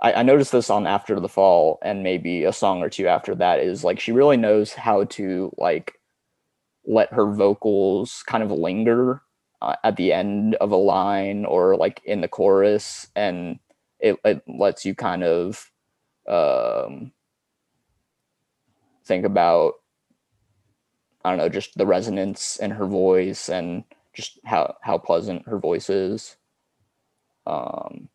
I, 0.03 0.13
I 0.13 0.23
noticed 0.23 0.51
this 0.51 0.69
on 0.69 0.85
After 0.85 1.19
the 1.19 1.29
Fall, 1.29 1.79
and 1.81 2.03
maybe 2.03 2.43
a 2.43 2.53
song 2.53 2.81
or 2.83 2.89
two 2.89 3.07
after 3.07 3.33
that. 3.35 3.61
Is 3.61 3.83
like 3.83 3.99
she 3.99 4.11
really 4.11 4.37
knows 4.37 4.73
how 4.73 5.05
to 5.05 5.51
like 5.57 5.99
let 6.85 7.13
her 7.13 7.25
vocals 7.31 8.23
kind 8.27 8.43
of 8.43 8.51
linger 8.51 9.21
uh, 9.61 9.75
at 9.83 9.95
the 9.95 10.11
end 10.11 10.55
of 10.55 10.71
a 10.71 10.75
line 10.77 11.45
or 11.45 11.77
like 11.77 12.01
in 12.05 12.21
the 12.21 12.27
chorus 12.27 13.07
and 13.15 13.59
it, 13.99 14.17
it 14.25 14.43
lets 14.47 14.85
you 14.85 14.93
kind 14.93 15.23
of 15.23 15.71
um, 16.27 17.13
think 19.05 19.25
about 19.25 19.75
i 21.25 21.29
don't 21.29 21.37
know 21.37 21.49
just 21.49 21.77
the 21.77 21.85
resonance 21.85 22.57
in 22.57 22.71
her 22.71 22.85
voice 22.85 23.49
and 23.49 23.83
just 24.13 24.39
how 24.45 24.75
how 24.81 24.97
pleasant 24.97 25.45
her 25.47 25.57
voice 25.57 25.89
is 25.89 26.37
um 27.47 28.09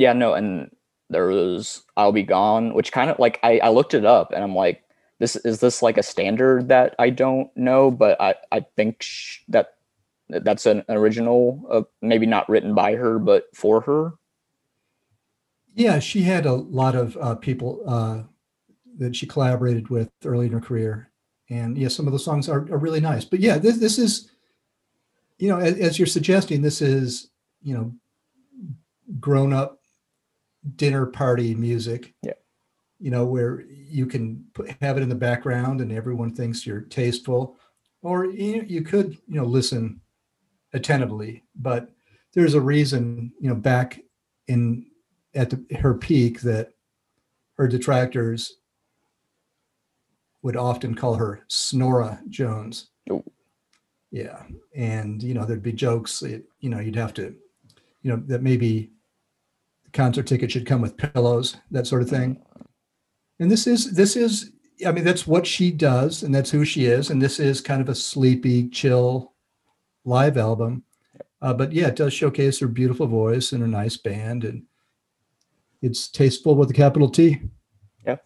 yeah 0.00 0.14
no 0.14 0.32
and 0.32 0.70
there 1.10 1.26
was 1.26 1.82
i'll 1.96 2.10
be 2.10 2.22
gone 2.22 2.72
which 2.72 2.90
kind 2.90 3.10
of 3.10 3.18
like 3.18 3.38
i 3.42 3.58
i 3.58 3.68
looked 3.68 3.92
it 3.92 4.06
up 4.06 4.32
and 4.32 4.42
i'm 4.42 4.54
like 4.54 4.82
this 5.18 5.36
is 5.36 5.60
this 5.60 5.82
like 5.82 5.98
a 5.98 6.02
standard 6.02 6.68
that 6.68 6.94
i 6.98 7.10
don't 7.10 7.54
know? 7.54 7.90
But 7.90 8.18
i 8.20 8.34
i 8.50 8.60
think 8.76 9.02
sh- 9.02 9.40
that 9.48 9.74
that's 10.30 10.64
an 10.64 10.84
original 10.88 11.62
uh, 11.70 11.82
maybe 12.00 12.24
not 12.24 12.48
written 12.48 12.74
by 12.74 12.94
her 12.94 13.18
but 13.18 13.44
for 13.54 13.80
her. 13.82 14.12
Yeah, 15.74 15.98
she 15.98 16.22
had 16.22 16.46
a 16.46 16.54
lot 16.54 16.94
of 16.94 17.16
uh, 17.20 17.34
people 17.34 17.82
uh, 17.86 18.22
that 18.98 19.14
she 19.14 19.26
collaborated 19.26 19.88
with 19.88 20.08
early 20.24 20.46
in 20.46 20.52
her 20.52 20.60
career, 20.60 21.10
and 21.48 21.76
yeah, 21.76 21.88
some 21.88 22.06
of 22.06 22.12
the 22.12 22.18
songs 22.18 22.48
are, 22.48 22.60
are 22.72 22.78
really 22.78 23.00
nice. 23.00 23.24
But 23.24 23.40
yeah, 23.40 23.58
this 23.58 23.78
this 23.78 23.98
is, 23.98 24.30
you 25.38 25.48
know, 25.48 25.58
as, 25.58 25.78
as 25.78 25.98
you're 25.98 26.06
suggesting, 26.06 26.62
this 26.62 26.80
is 26.80 27.30
you 27.62 27.74
know, 27.74 27.92
grown 29.18 29.52
up 29.52 29.79
dinner 30.76 31.06
party 31.06 31.54
music. 31.54 32.14
Yeah. 32.22 32.32
You 32.98 33.10
know, 33.10 33.24
where 33.24 33.62
you 33.62 34.06
can 34.06 34.44
put, 34.52 34.70
have 34.82 34.98
it 34.98 35.02
in 35.02 35.08
the 35.08 35.14
background 35.14 35.80
and 35.80 35.90
everyone 35.90 36.34
thinks 36.34 36.66
you're 36.66 36.82
tasteful, 36.82 37.56
or 38.02 38.26
you, 38.26 38.64
you 38.68 38.82
could 38.82 39.16
you 39.26 39.36
know 39.36 39.44
listen 39.44 40.00
attentively. 40.74 41.44
But 41.56 41.90
there's 42.34 42.54
a 42.54 42.60
reason 42.60 43.32
you 43.40 43.48
know 43.48 43.54
back 43.54 44.00
in 44.48 44.86
at 45.34 45.50
the, 45.50 45.76
her 45.76 45.94
peak 45.94 46.40
that 46.42 46.74
her 47.56 47.68
detractors 47.68 48.56
would 50.42 50.56
often 50.56 50.94
call 50.94 51.14
her 51.14 51.44
Snora 51.48 52.26
Jones. 52.28 52.88
Yeah, 54.10 54.42
and 54.74 55.22
you 55.22 55.34
know 55.34 55.44
there'd 55.44 55.62
be 55.62 55.72
jokes. 55.72 56.22
It, 56.22 56.44
you 56.60 56.68
know, 56.68 56.80
you'd 56.80 56.96
have 56.96 57.14
to, 57.14 57.34
you 58.02 58.10
know, 58.10 58.22
that 58.26 58.42
maybe 58.42 58.90
concert 59.92 60.26
ticket 60.26 60.50
should 60.50 60.66
come 60.66 60.80
with 60.80 60.96
pillows, 60.96 61.56
that 61.70 61.86
sort 61.86 62.02
of 62.02 62.08
thing. 62.08 62.42
And 63.38 63.50
this 63.50 63.66
is 63.66 63.92
this 63.92 64.16
is, 64.16 64.52
I 64.86 64.92
mean, 64.92 65.04
that's 65.04 65.26
what 65.26 65.46
she 65.46 65.70
does, 65.70 66.22
and 66.22 66.34
that's 66.34 66.50
who 66.50 66.64
she 66.64 66.86
is. 66.86 67.10
And 67.10 67.20
this 67.20 67.40
is 67.40 67.60
kind 67.60 67.80
of 67.80 67.88
a 67.88 67.94
sleepy, 67.94 68.68
chill 68.68 69.34
live 70.04 70.36
album. 70.36 70.84
Uh, 71.42 71.54
but 71.54 71.72
yeah, 71.72 71.88
it 71.88 71.96
does 71.96 72.12
showcase 72.12 72.58
her 72.60 72.68
beautiful 72.68 73.06
voice 73.06 73.52
and 73.52 73.62
her 73.62 73.68
nice 73.68 73.96
band, 73.96 74.44
and 74.44 74.64
it's 75.80 76.08
tasteful 76.08 76.54
with 76.54 76.70
a 76.70 76.74
capital 76.74 77.08
T. 77.08 77.40
Yeah. 78.04 78.16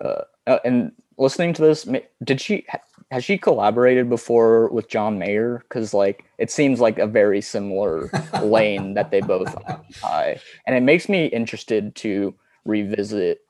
Uh, 0.00 0.22
uh, 0.46 0.58
and 0.64 0.92
listening 1.18 1.52
to 1.54 1.62
this, 1.62 1.88
did 2.22 2.40
she 2.40 2.66
has 3.10 3.24
she 3.24 3.38
collaborated 3.38 4.08
before 4.08 4.68
with 4.68 4.88
John 4.88 5.18
Mayer? 5.18 5.64
Because 5.68 5.92
like 5.92 6.24
it 6.38 6.50
seems 6.50 6.80
like 6.80 6.98
a 6.98 7.06
very 7.06 7.40
similar 7.40 8.10
lane 8.42 8.94
that 8.94 9.10
they 9.10 9.20
both 9.20 9.54
occupy, 9.56 10.36
and 10.66 10.76
it 10.76 10.82
makes 10.82 11.08
me 11.08 11.26
interested 11.26 11.94
to 11.96 12.34
revisit, 12.64 13.40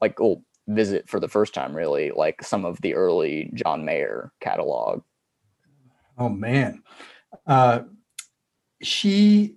like, 0.00 0.20
oh, 0.20 0.42
visit 0.68 1.08
for 1.08 1.18
the 1.18 1.28
first 1.28 1.54
time, 1.54 1.74
really, 1.74 2.10
like 2.10 2.42
some 2.42 2.64
of 2.64 2.80
the 2.80 2.94
early 2.94 3.50
John 3.54 3.84
Mayer 3.84 4.32
catalog. 4.40 5.02
Oh 6.18 6.28
man, 6.28 6.82
uh, 7.46 7.80
she 8.82 9.56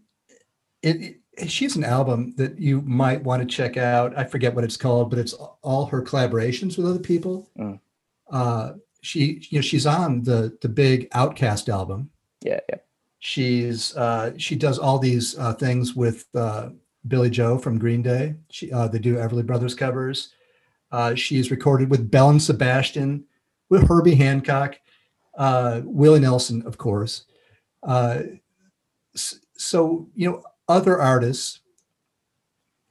it, 0.81 1.01
it 1.01 1.17
she's 1.47 1.75
an 1.75 1.83
album 1.83 2.33
that 2.37 2.59
you 2.59 2.81
might 2.81 3.23
want 3.23 3.41
to 3.41 3.55
check 3.55 3.77
out. 3.77 4.17
I 4.17 4.23
forget 4.23 4.53
what 4.53 4.63
it's 4.63 4.77
called, 4.77 5.09
but 5.09 5.19
it's 5.19 5.33
all 5.33 5.85
her 5.87 6.01
collaborations 6.01 6.77
with 6.77 6.87
other 6.87 6.99
people. 6.99 7.49
Mm. 7.57 7.79
Uh, 8.29 8.73
she 9.01 9.41
you 9.49 9.57
know 9.57 9.61
she's 9.61 9.85
on 9.85 10.23
the 10.23 10.57
the 10.61 10.69
big 10.69 11.09
OutKast 11.11 11.69
album. 11.69 12.09
Yeah, 12.41 12.59
yeah. 12.69 12.77
She's 13.19 13.95
uh, 13.95 14.33
she 14.37 14.55
does 14.55 14.79
all 14.79 14.99
these 14.99 15.37
uh, 15.37 15.53
things 15.53 15.95
with 15.95 16.25
uh, 16.35 16.69
Billie 17.07 17.29
Joe 17.29 17.57
from 17.57 17.79
Green 17.79 18.01
Day. 18.01 18.35
She 18.49 18.71
uh, 18.71 18.87
they 18.87 18.99
do 18.99 19.15
Everly 19.15 19.45
Brothers 19.45 19.75
covers. 19.75 20.33
Uh, 20.91 21.15
she's 21.15 21.51
recorded 21.51 21.89
with 21.89 22.11
Belle 22.11 22.29
and 22.29 22.41
Sebastian, 22.41 23.25
with 23.69 23.87
Herbie 23.87 24.15
Hancock, 24.15 24.75
uh, 25.37 25.81
Willie 25.83 26.19
Nelson, 26.19 26.61
of 26.67 26.77
course. 26.77 27.25
Uh, 27.81 28.21
so 29.15 30.07
you 30.15 30.29
know, 30.29 30.43
other 30.67 30.99
artists 30.99 31.59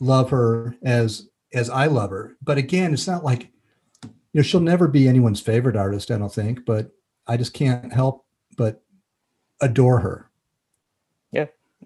love 0.01 0.31
her 0.31 0.77
as 0.83 1.29
as 1.55 1.69
I 1.69 1.87
love 1.87 2.11
her, 2.11 2.37
but 2.43 2.59
again, 2.59 2.93
it's 2.93 3.07
not 3.07 3.25
like 3.25 3.51
you 4.03 4.11
know 4.35 4.43
she'll 4.43 4.61
never 4.61 4.89
be 4.89 5.09
anyone's 5.09 5.41
favorite 5.41 5.77
artist. 5.77 6.11
I 6.11 6.19
don't 6.19 6.33
think, 6.33 6.65
but 6.65 6.91
I 7.27 7.37
just 7.37 7.55
can't 7.55 7.93
help 7.93 8.25
but 8.57 8.83
adore 9.61 10.01
her. 10.01 10.31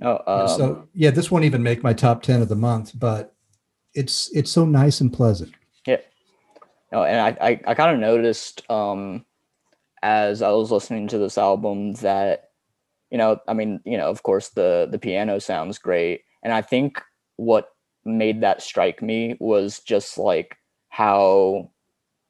No, 0.00 0.22
um, 0.26 0.48
so 0.48 0.88
yeah, 0.94 1.10
this 1.10 1.30
won't 1.30 1.44
even 1.44 1.62
make 1.62 1.82
my 1.82 1.92
top 1.92 2.22
ten 2.22 2.42
of 2.42 2.48
the 2.48 2.56
month, 2.56 2.92
but 2.98 3.34
it's 3.94 4.30
it's 4.34 4.50
so 4.50 4.64
nice 4.64 5.00
and 5.00 5.12
pleasant. 5.12 5.54
Yeah. 5.86 6.00
No, 6.92 7.04
and 7.04 7.20
I, 7.20 7.46
I, 7.48 7.60
I 7.66 7.74
kind 7.74 7.94
of 7.94 8.00
noticed 8.00 8.68
um, 8.70 9.24
as 10.02 10.42
I 10.42 10.50
was 10.50 10.70
listening 10.70 11.08
to 11.08 11.18
this 11.18 11.38
album 11.38 11.94
that, 11.94 12.45
you 13.10 13.18
know, 13.18 13.38
I 13.48 13.54
mean, 13.54 13.80
you 13.84 13.96
know, 13.96 14.08
of 14.10 14.22
course 14.22 14.50
the 14.50 14.88
the 14.90 14.98
piano 14.98 15.38
sounds 15.38 15.78
great, 15.78 16.22
and 16.42 16.52
I 16.52 16.62
think 16.62 17.00
what 17.36 17.70
made 18.04 18.40
that 18.42 18.62
strike 18.62 19.02
me 19.02 19.36
was 19.40 19.80
just 19.80 20.18
like 20.18 20.56
how 20.88 21.70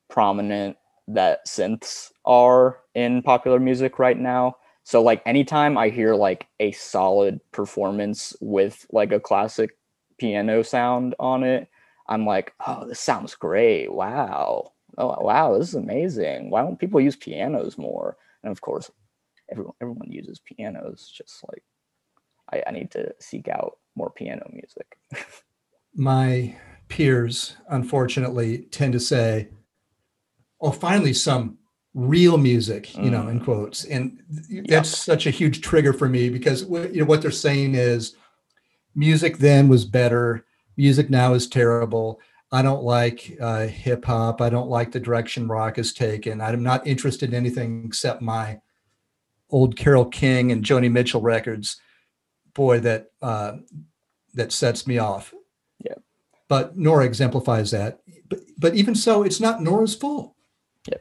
prominent 0.08 0.76
that 1.08 1.46
synths 1.46 2.10
are 2.24 2.78
in 2.94 3.22
popular 3.22 3.60
music 3.60 3.98
right 3.98 4.18
now. 4.18 4.56
So 4.84 5.02
like 5.02 5.22
anytime 5.26 5.76
I 5.78 5.88
hear 5.88 6.14
like 6.14 6.46
a 6.60 6.72
solid 6.72 7.40
performance 7.52 8.34
with 8.40 8.86
like 8.92 9.12
a 9.12 9.20
classic 9.20 9.76
piano 10.18 10.62
sound 10.62 11.14
on 11.18 11.42
it, 11.42 11.68
I'm 12.08 12.24
like, 12.24 12.54
oh, 12.66 12.86
this 12.86 13.00
sounds 13.00 13.34
great. 13.34 13.92
Wow. 13.92 14.72
Oh, 14.98 15.20
wow, 15.20 15.58
this 15.58 15.68
is 15.68 15.74
amazing. 15.74 16.50
Why 16.50 16.62
don't 16.62 16.78
people 16.78 17.00
use 17.00 17.16
pianos 17.16 17.76
more? 17.76 18.16
And 18.42 18.50
of 18.52 18.60
course, 18.60 18.90
everyone 19.50 19.74
everyone 19.80 20.10
uses 20.10 20.40
pianos. 20.40 21.10
Just 21.14 21.44
like 21.48 21.62
I, 22.52 22.68
I 22.68 22.72
need 22.72 22.90
to 22.92 23.14
seek 23.20 23.48
out 23.48 23.78
more 23.94 24.10
piano 24.10 24.48
music. 24.52 24.96
my 25.94 26.54
peers 26.88 27.56
unfortunately 27.70 28.58
tend 28.70 28.92
to 28.92 29.00
say 29.00 29.48
oh 30.60 30.70
finally 30.70 31.12
some 31.12 31.58
real 31.94 32.36
music 32.36 32.94
you 32.96 33.10
know 33.10 33.28
in 33.28 33.40
quotes. 33.40 33.84
And 33.84 34.22
th- 34.48 34.66
that's 34.68 34.96
such 34.96 35.26
a 35.26 35.30
huge 35.30 35.62
trigger 35.62 35.92
for 35.92 36.08
me 36.08 36.28
because 36.28 36.62
you 36.62 37.00
know 37.00 37.06
what 37.06 37.22
they're 37.22 37.30
saying 37.30 37.74
is 37.74 38.14
music 38.94 39.38
then 39.38 39.68
was 39.68 39.84
better. 39.84 40.44
Music 40.76 41.08
now 41.08 41.32
is 41.32 41.48
terrible. 41.48 42.20
I 42.52 42.62
don't 42.62 42.82
like 42.82 43.36
uh, 43.40 43.66
hip 43.66 44.04
hop. 44.04 44.40
I 44.40 44.50
don't 44.50 44.68
like 44.68 44.92
the 44.92 45.00
direction 45.00 45.48
rock 45.48 45.76
has 45.76 45.92
taken. 45.92 46.40
I'm 46.40 46.62
not 46.62 46.86
interested 46.86 47.30
in 47.30 47.34
anything 47.34 47.84
except 47.84 48.22
my 48.22 48.60
old 49.50 49.76
carole 49.76 50.04
king 50.04 50.50
and 50.52 50.64
joni 50.64 50.90
mitchell 50.90 51.20
records 51.20 51.80
boy 52.54 52.80
that 52.80 53.10
uh, 53.22 53.52
that 54.34 54.50
sets 54.52 54.86
me 54.86 54.98
off 54.98 55.32
Yeah. 55.84 55.94
but 56.48 56.76
Norah 56.76 57.04
exemplifies 57.04 57.70
that. 57.72 58.00
But 58.28 58.40
but 58.58 58.74
even 58.74 58.94
so, 58.94 59.22
it's 59.22 59.40
not 59.40 59.62
Norah's 59.62 59.94
fault. 59.94 60.34
Yeah. 60.88 60.98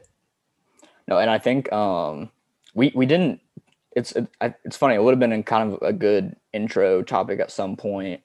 No, 1.08 1.18
and 1.18 1.30
I 1.30 1.38
think 1.38 1.72
um, 1.72 2.30
we 2.74 2.92
we 2.94 3.06
didn't. 3.06 3.40
It's 3.96 4.12
it, 4.12 4.28
it's 4.64 4.76
funny. 4.76 4.94
It 4.94 5.02
would 5.02 5.12
have 5.12 5.18
been 5.18 5.32
a 5.32 5.42
kind 5.42 5.72
of 5.72 5.78
a 5.82 5.92
good 5.92 6.36
intro 6.52 7.02
topic 7.02 7.40
at 7.40 7.50
some 7.50 7.74
point, 7.76 8.20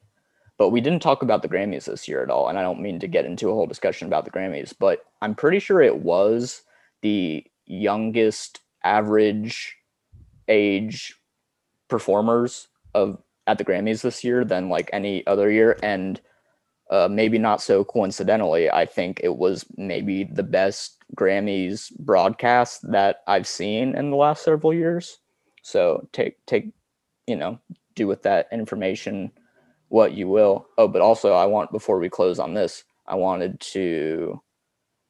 but 0.58 0.70
we 0.70 0.82
didn't 0.82 1.02
talk 1.02 1.24
about 1.24 1.42
the 1.42 1.50
Grammys 1.50 1.86
this 1.86 2.08
year 2.08 2.22
at 2.22 2.30
all. 2.30 2.50
And 2.50 2.60
I 2.60 2.62
don't 2.62 2.82
mean 2.82 3.00
to 3.00 3.08
get 3.08 3.26
into 3.26 3.50
a 3.50 3.54
whole 3.54 3.68
discussion 3.68 4.08
about 4.08 4.26
the 4.26 4.32
Grammys, 4.32 4.74
but 4.78 5.06
I'm 5.22 5.36
pretty 5.36 5.60
sure 5.60 5.82
it 5.82 6.00
was 6.00 6.62
the 7.02 7.46
youngest 7.66 8.60
average 8.84 9.78
age 10.48 11.16
performers 11.90 12.68
of 12.94 13.22
at 13.48 13.58
the 13.58 13.66
Grammys 13.66 14.02
this 14.02 14.24
year 14.24 14.46
than 14.46 14.70
like 14.70 14.90
any 14.94 15.26
other 15.28 15.52
year, 15.52 15.78
and 15.82 16.22
uh, 16.90 17.08
maybe 17.10 17.38
not 17.38 17.62
so 17.62 17.84
coincidentally, 17.84 18.70
I 18.70 18.86
think 18.86 19.22
it 19.24 19.38
was 19.38 19.66
maybe 19.78 20.26
the 20.26 20.44
best 20.44 20.98
Grammys 21.16 21.92
broadcast 22.00 22.92
that 22.92 23.24
I've 23.28 23.48
seen 23.48 23.96
in 23.96 24.12
the 24.12 24.18
last 24.18 24.44
several 24.44 24.74
years. 24.74 25.20
So 25.64 26.08
take 26.12 26.46
take 26.46 26.72
you 27.28 27.36
know 27.36 27.60
do 27.96 28.08
with 28.08 28.24
that 28.24 28.48
information 28.52 29.32
what 29.90 30.14
you 30.14 30.28
will. 30.28 30.68
Oh, 30.78 30.88
but 30.88 31.02
also 31.02 31.34
I 31.34 31.46
want 31.46 31.72
before 31.72 32.00
we 32.00 32.10
close 32.10 32.40
on 32.40 32.54
this, 32.54 32.84
I 33.08 33.16
wanted 33.16 33.60
to 33.60 34.42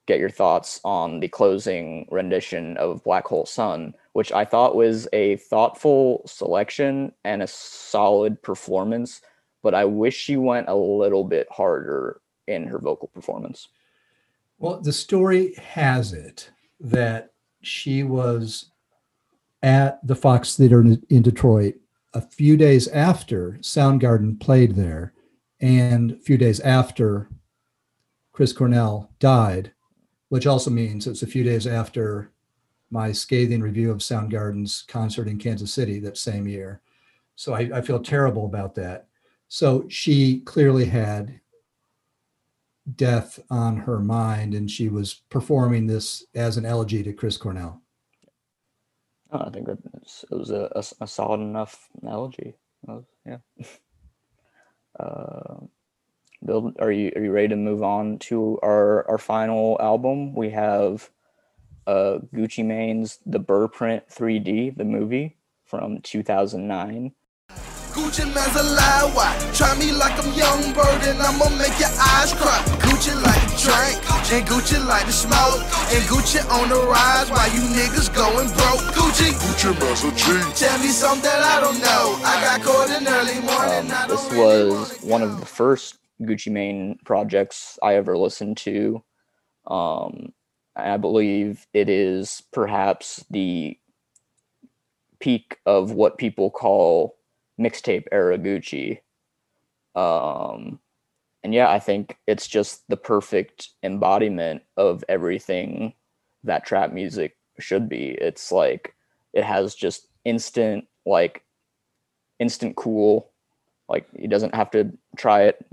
get 0.07 0.19
your 0.19 0.29
thoughts 0.29 0.81
on 0.83 1.19
the 1.19 1.27
closing 1.27 2.07
rendition 2.11 2.77
of 2.77 3.03
Black 3.03 3.25
Hole 3.25 3.45
Sun, 3.45 3.93
which 4.13 4.31
I 4.31 4.45
thought 4.45 4.75
was 4.75 5.07
a 5.13 5.37
thoughtful 5.37 6.23
selection 6.25 7.13
and 7.23 7.41
a 7.41 7.47
solid 7.47 8.41
performance, 8.41 9.21
but 9.61 9.73
I 9.73 9.85
wish 9.85 10.15
she 10.15 10.37
went 10.37 10.69
a 10.69 10.75
little 10.75 11.23
bit 11.23 11.47
harder 11.51 12.19
in 12.47 12.67
her 12.67 12.79
vocal 12.79 13.07
performance. 13.07 13.69
Well, 14.57 14.79
the 14.79 14.93
story 14.93 15.53
has 15.55 16.13
it 16.13 16.51
that 16.79 17.33
she 17.61 18.03
was 18.03 18.71
at 19.63 20.05
the 20.05 20.15
Fox 20.15 20.57
Theater 20.57 20.81
in, 20.81 21.21
Detroit 21.21 21.75
a 22.13 22.21
few 22.21 22.57
days 22.57 22.87
after 22.89 23.59
Soundgarden 23.61 24.39
played 24.39 24.75
there, 24.75 25.13
and 25.59 26.11
a 26.11 26.17
few 26.17 26.37
days 26.37 26.59
after 26.59 27.29
Chris 28.33 28.51
Cornell 28.51 29.11
died, 29.19 29.71
which 30.31 30.47
also 30.47 30.71
means 30.71 31.07
it's 31.07 31.23
a 31.23 31.27
few 31.27 31.43
days 31.43 31.67
after 31.67 32.31
my 32.89 33.11
scathing 33.11 33.59
review 33.59 33.91
of 33.91 33.97
Soundgarden's 33.97 34.85
concert 34.87 35.27
in 35.27 35.37
Kansas 35.37 35.73
City 35.73 35.99
that 35.99 36.17
same 36.17 36.47
year. 36.47 36.79
So 37.35 37.53
I, 37.53 37.69
I 37.73 37.81
feel 37.81 37.99
terrible 37.99 38.45
about 38.45 38.73
that. 38.75 39.07
So 39.49 39.85
she 39.89 40.39
clearly 40.39 40.85
had 40.85 41.41
death 42.95 43.41
on 43.49 43.75
her 43.75 43.99
mind 43.99 44.53
and 44.53 44.71
she 44.71 44.87
was 44.87 45.15
performing 45.29 45.85
this 45.85 46.23
as 46.33 46.55
an 46.55 46.65
elegy 46.65 47.03
to 47.03 47.11
Chris 47.11 47.35
Cornell. 47.35 47.81
Oh, 49.33 49.39
I 49.39 49.49
think 49.49 49.67
it 49.67 49.79
was 50.31 50.49
a 50.49 51.07
solid 51.07 51.41
enough. 51.41 51.89
That 52.03 52.15
was- 52.15 53.03
yeah. 53.25 53.37
uh, 54.97 55.55
Bill, 56.43 56.73
are 56.79 56.91
you 56.91 57.11
are 57.15 57.23
you 57.23 57.31
ready 57.31 57.49
to 57.49 57.55
move 57.55 57.83
on 57.83 58.17
to 58.29 58.57
our 58.63 59.07
our 59.07 59.19
final 59.19 59.77
album? 59.79 60.33
We 60.33 60.49
have 60.49 61.11
uh, 61.85 62.19
Gucci 62.33 62.65
Mane's 62.65 63.19
The 63.25 63.39
Burrprint 63.39 64.09
3D, 64.09 64.75
the 64.75 64.85
movie 64.85 65.37
from 65.63 66.01
2009. 66.01 67.13
Gucci 67.91 68.23
man's 68.33 68.55
a 68.55 68.63
lie, 68.63 69.11
why? 69.13 69.37
Try 69.53 69.77
me 69.77 69.91
like 69.91 70.17
I'm 70.17 70.33
young 70.33 70.73
bird 70.73 71.03
and 71.03 71.21
I'ma 71.21 71.49
make 71.59 71.77
your 71.77 71.93
eyes 71.93 72.33
cry. 72.33 72.57
Gucci 72.79 73.13
like 73.21 73.41
to 73.45 73.57
drink, 73.61 73.99
and 74.31 74.47
Gucci 74.47 74.79
like 74.87 75.05
to 75.05 75.11
smoke, 75.11 75.61
and 75.93 76.01
Gucci 76.09 76.41
on 76.49 76.69
the 76.69 76.81
rise 76.87 77.29
while 77.29 77.51
you 77.53 77.61
niggas 77.69 78.09
going 78.15 78.47
broke. 78.57 78.81
Gucci, 78.97 79.29
Gucci 79.37 79.77
man's 79.79 80.03
a 80.05 80.11
G. 80.15 80.25
Tell 80.55 80.79
me 80.79 80.87
something 80.87 81.29
I 81.29 81.59
don't 81.61 81.79
know. 81.79 82.17
I 82.25 82.41
got 82.41 82.61
caught 82.63 82.89
in 82.89 83.07
early 83.07 83.41
morning. 83.45 83.91
Um, 83.91 84.09
this 84.09 84.31
was 84.31 85.03
one 85.03 85.21
of 85.21 85.39
the 85.39 85.45
first 85.45 86.00
Gucci 86.21 86.51
Mane 86.51 86.99
projects 87.05 87.77
I 87.81 87.95
ever 87.95 88.17
listened 88.17 88.57
to. 88.57 89.03
Um, 89.67 90.33
I 90.75 90.97
believe 90.97 91.67
it 91.73 91.89
is 91.89 92.43
perhaps 92.51 93.23
the 93.29 93.77
peak 95.19 95.57
of 95.65 95.91
what 95.91 96.17
people 96.17 96.49
call 96.49 97.17
mixtape 97.59 98.05
era 98.11 98.37
Gucci. 98.37 98.99
Um, 99.95 100.79
and 101.43 101.53
yeah, 101.53 101.69
I 101.69 101.79
think 101.79 102.17
it's 102.27 102.47
just 102.47 102.87
the 102.87 102.97
perfect 102.97 103.69
embodiment 103.83 104.63
of 104.77 105.03
everything 105.09 105.93
that 106.43 106.65
trap 106.65 106.91
music 106.91 107.37
should 107.59 107.89
be. 107.89 108.09
It's 108.09 108.51
like 108.51 108.95
it 109.33 109.43
has 109.43 109.75
just 109.75 110.07
instant, 110.25 110.85
like 111.05 111.43
instant 112.39 112.75
cool. 112.75 113.31
Like 113.89 114.07
he 114.17 114.27
doesn't 114.27 114.55
have 114.55 114.71
to 114.71 114.91
try 115.17 115.43
it 115.43 115.65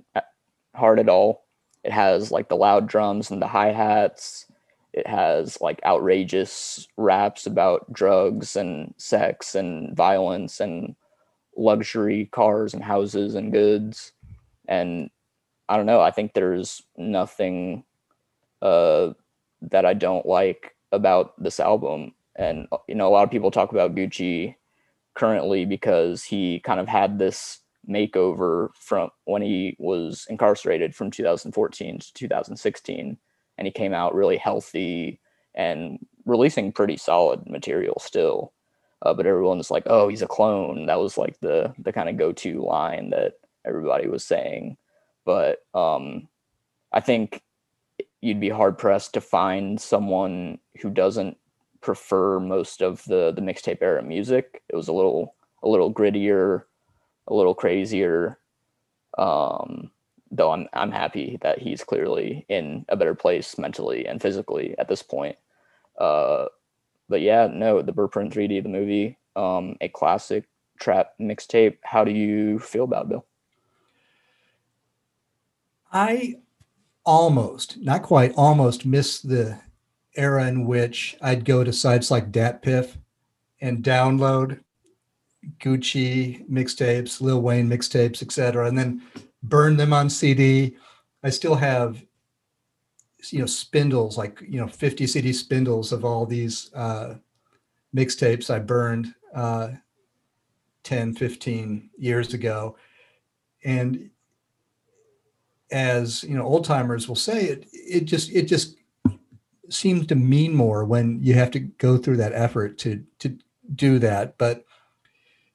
hard 0.79 0.99
at 0.99 1.09
all. 1.09 1.45
It 1.85 1.93
has 1.93 2.31
like 2.31 2.49
the 2.49 2.57
loud 2.57 2.89
drums 2.89 3.31
and 3.31 3.41
the 3.41 3.47
hi 3.47 3.73
hats. 3.73 4.47
It 4.93 5.07
has 5.07 5.61
like 5.61 5.81
outrageous 5.85 6.89
raps 6.97 7.47
about 7.47 7.93
drugs 7.93 8.57
and 8.57 8.95
sex 8.97 9.55
and 9.55 9.97
violence 9.97 10.61
and 10.61 10.97
luxury 11.57 12.27
cars 12.33 12.75
and 12.75 12.83
houses 12.83 13.35
and 13.35 13.53
goods. 13.53 14.13
And 14.67 15.11
I 15.69 15.77
don't 15.77 15.87
know. 15.87 16.01
I 16.01 16.11
think 16.11 16.33
there's 16.33 16.83
nothing 16.97 17.85
uh, 18.63 19.13
that 19.63 19.85
I 19.85 19.95
don't 19.95 20.27
like 20.27 20.75
about 20.93 21.41
this 21.43 21.61
album. 21.61 22.15
And, 22.37 22.69
you 22.87 22.95
know, 22.95 23.09
a 23.09 23.11
lot 23.11 23.25
of 23.25 23.31
people 23.31 23.51
talk 23.51 23.73
about 23.73 23.95
Gucci 23.95 24.55
currently 25.15 25.65
because 25.65 26.25
he 26.25 26.61
kind 26.61 26.81
of 26.81 26.89
had 26.89 27.19
this 27.19 27.61
makeover 27.89 28.69
from 28.75 29.11
when 29.25 29.43
he 29.43 29.77
was 29.79 30.27
incarcerated 30.29 30.95
from 30.95 31.11
2014 31.11 31.99
to 31.99 32.13
2016 32.13 33.17
and 33.57 33.67
he 33.67 33.73
came 33.73 33.95
out 33.95 34.15
really 34.15 34.37
healthy 34.37 35.21
and 35.55 35.99
releasing 36.25 36.73
pretty 36.73 36.97
solid 36.97 37.49
material 37.49 37.99
still. 38.01 38.53
Uh, 39.03 39.15
but 39.15 39.27
everyone's 39.27 39.71
like 39.71 39.85
oh 39.87 40.09
he's 40.09 40.23
a 40.23 40.27
clone. 40.27 40.87
That 40.87 41.01
was 41.01 41.17
like 41.17 41.39
the 41.41 41.73
the 41.79 41.93
kind 41.93 42.09
of 42.09 42.17
go-to 42.17 42.63
line 42.65 43.11
that 43.11 43.35
everybody 43.67 44.09
was 44.09 44.25
saying. 44.25 44.77
But 45.25 45.59
um 45.75 46.29
i 46.93 47.01
think 47.01 47.43
you'd 48.23 48.41
be 48.41 48.49
hard 48.49 48.79
pressed 48.79 49.15
to 49.15 49.21
find 49.21 49.81
someone 49.81 50.59
who 50.81 50.91
doesn't 50.91 51.37
prefer 51.81 52.41
most 52.41 52.83
of 52.83 53.05
the 53.05 53.33
the 53.33 53.43
mixtape 53.43 53.83
era 53.83 54.03
music. 54.03 54.63
It 54.69 54.77
was 54.77 54.89
a 54.89 54.93
little 54.93 55.35
a 55.63 55.69
little 55.69 55.93
grittier 55.93 56.63
a 57.29 57.35
little 57.35 57.55
crazier. 57.55 58.39
Um, 59.17 59.91
though 60.31 60.53
I'm 60.53 60.69
I'm 60.73 60.91
happy 60.91 61.39
that 61.41 61.59
he's 61.59 61.85
clearly 61.85 62.45
in 62.49 62.85
a 62.89 62.97
better 62.97 63.15
place 63.15 63.57
mentally 63.59 64.07
and 64.07 64.21
physically 64.21 64.77
at 64.79 64.89
this 64.89 65.03
point. 65.03 65.37
Uh, 65.99 66.47
but 67.09 67.21
yeah, 67.21 67.49
no, 67.51 67.83
the 67.83 67.93
Blueprint 67.93 68.35
3D, 68.35 68.63
the 68.63 68.69
movie, 68.69 69.19
um, 69.35 69.77
a 69.81 69.89
classic 69.89 70.45
trap 70.79 71.13
mixtape. 71.21 71.79
How 71.83 72.05
do 72.05 72.11
you 72.11 72.59
feel 72.59 72.85
about 72.85 73.07
it, 73.07 73.09
Bill? 73.11 73.27
I 75.91 76.37
almost, 77.05 77.79
not 77.79 78.03
quite, 78.03 78.35
almost 78.37 78.85
missed 78.85 79.29
the 79.29 79.59
era 80.15 80.47
in 80.47 80.67
which 80.67 81.17
I'd 81.23 81.45
go 81.45 81.65
to 81.65 81.73
sites 81.73 82.11
like 82.11 82.31
DatPiff 82.31 82.97
and 83.61 83.83
download 83.83 84.61
Gucci 85.61 86.49
mixtapes, 86.49 87.21
Lil 87.21 87.41
Wayne 87.41 87.69
mixtapes, 87.69 88.23
etc., 88.23 88.67
and 88.67 88.79
then 88.79 89.03
burn 89.43 89.77
them 89.77 89.93
on 89.93 90.11
CD. 90.11 90.77
I 91.23 91.31
still 91.31 91.55
have, 91.55 92.05
you 93.31 93.41
know, 93.41 93.47
spindles 93.47 94.17
like 94.17 94.41
you 94.47 94.61
know 94.61 94.69
50 94.69 95.07
CD 95.07 95.33
spindles 95.33 95.93
of 95.93 96.05
all 96.05 96.27
these 96.27 96.73
uh, 96.75 97.15
mixtapes 97.95 98.51
I 98.51 98.59
burned 98.59 99.15
uh, 99.35 99.71
10, 100.85 101.15
15 101.15 101.91
years 101.99 102.35
ago, 102.35 102.77
and 103.65 104.11
as 105.71 106.23
you 106.25 106.37
know, 106.37 106.45
old 106.45 106.65
timers 106.65 107.09
will 107.09 107.17
say, 107.17 107.47
it 107.47 107.67
it 107.73 108.05
just 108.05 108.31
it 108.31 108.43
just 108.43 108.77
seems 109.71 110.07
to 110.07 110.15
mean 110.15 110.55
more 110.55 110.85
when 110.85 111.23
you 111.23 111.35
have 111.35 111.51
to 111.51 111.61
go 111.61 111.97
through 111.99 112.17
that 112.19 112.33
effort 112.33 112.79
to 112.79 113.05
to 113.19 113.37
do 113.75 113.99
that, 113.99 114.39
but 114.39 114.65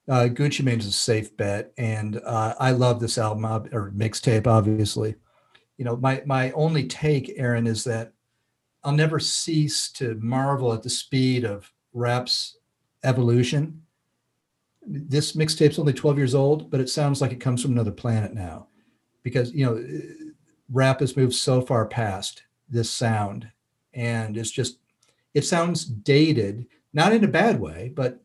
uh, 0.10 0.28
Gucci 0.28 0.64
Mane 0.64 0.80
is 0.80 0.88
a 0.88 0.92
safe 0.92 1.36
bet, 1.38 1.72
and 1.78 2.20
uh, 2.26 2.56
I 2.60 2.72
love 2.72 3.00
this 3.00 3.18
album 3.18 3.46
or 3.46 3.92
mixtape. 3.92 4.48
Obviously, 4.48 5.16
you 5.78 5.86
know 5.86 5.96
my 5.96 6.22
my 6.26 6.52
only 6.52 6.86
take, 6.88 7.34
Aaron, 7.38 7.68
is 7.68 7.84
that 7.86 8.12
I'll 8.84 8.92
never 8.92 9.20
cease 9.20 9.92
to 9.94 10.16
marvel 10.16 10.74
at 10.74 10.84
the 10.84 10.90
speed 10.90 11.46
of 11.46 11.72
rap's 11.94 12.58
evolution. 13.04 13.82
This 14.86 15.34
mixtape's 15.34 15.80
only 15.80 15.94
12 15.94 16.18
years 16.18 16.36
old, 16.36 16.70
but 16.70 16.82
it 16.82 16.90
sounds 16.90 17.22
like 17.22 17.32
it 17.32 17.40
comes 17.40 17.62
from 17.62 17.72
another 17.72 17.92
planet 17.92 18.34
now, 18.34 18.68
because 19.24 19.54
you 19.54 19.66
know 19.66 19.82
rap 20.70 21.00
has 21.00 21.16
moved 21.16 21.36
so 21.36 21.62
far 21.62 21.86
past 21.86 22.44
this 22.70 22.90
sound, 22.90 23.50
and 23.94 24.36
it's 24.36 24.52
just 24.52 24.80
it 25.34 25.46
sounds 25.46 25.86
dated, 25.86 26.66
not 26.92 27.14
in 27.14 27.24
a 27.24 27.30
bad 27.30 27.62
way, 27.62 27.90
but 27.96 28.20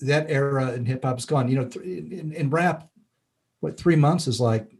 that 0.00 0.30
era 0.30 0.72
in 0.72 0.86
hip 0.86 1.04
hop 1.04 1.18
is 1.18 1.24
gone. 1.24 1.48
You 1.48 1.60
know, 1.60 1.70
in, 1.82 2.32
in 2.32 2.50
rap, 2.50 2.88
what 3.60 3.78
three 3.78 3.96
months 3.96 4.26
is 4.26 4.40
like, 4.40 4.70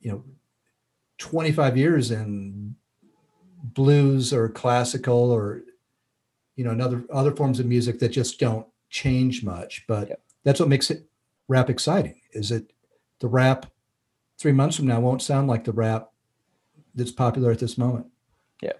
you 0.00 0.10
know, 0.10 0.24
25 1.18 1.76
years 1.76 2.10
in 2.10 2.76
blues 3.62 4.32
or 4.32 4.48
classical 4.48 5.30
or, 5.30 5.62
you 6.56 6.64
know, 6.64 6.70
another 6.70 7.04
other 7.12 7.34
forms 7.34 7.60
of 7.60 7.66
music 7.66 7.98
that 7.98 8.10
just 8.10 8.38
don't 8.38 8.66
change 8.90 9.42
much. 9.42 9.84
But 9.88 10.08
yep. 10.08 10.20
that's 10.44 10.60
what 10.60 10.68
makes 10.68 10.90
it 10.90 11.08
rap 11.48 11.70
exciting. 11.70 12.20
Is 12.32 12.50
it 12.50 12.72
the 13.20 13.28
rap 13.28 13.66
three 14.38 14.52
months 14.52 14.76
from 14.76 14.86
now 14.86 15.00
won't 15.00 15.22
sound 15.22 15.48
like 15.48 15.64
the 15.64 15.72
rap 15.72 16.10
that's 16.94 17.12
popular 17.12 17.50
at 17.50 17.58
this 17.58 17.78
moment. 17.78 18.06
Yeah, 18.62 18.72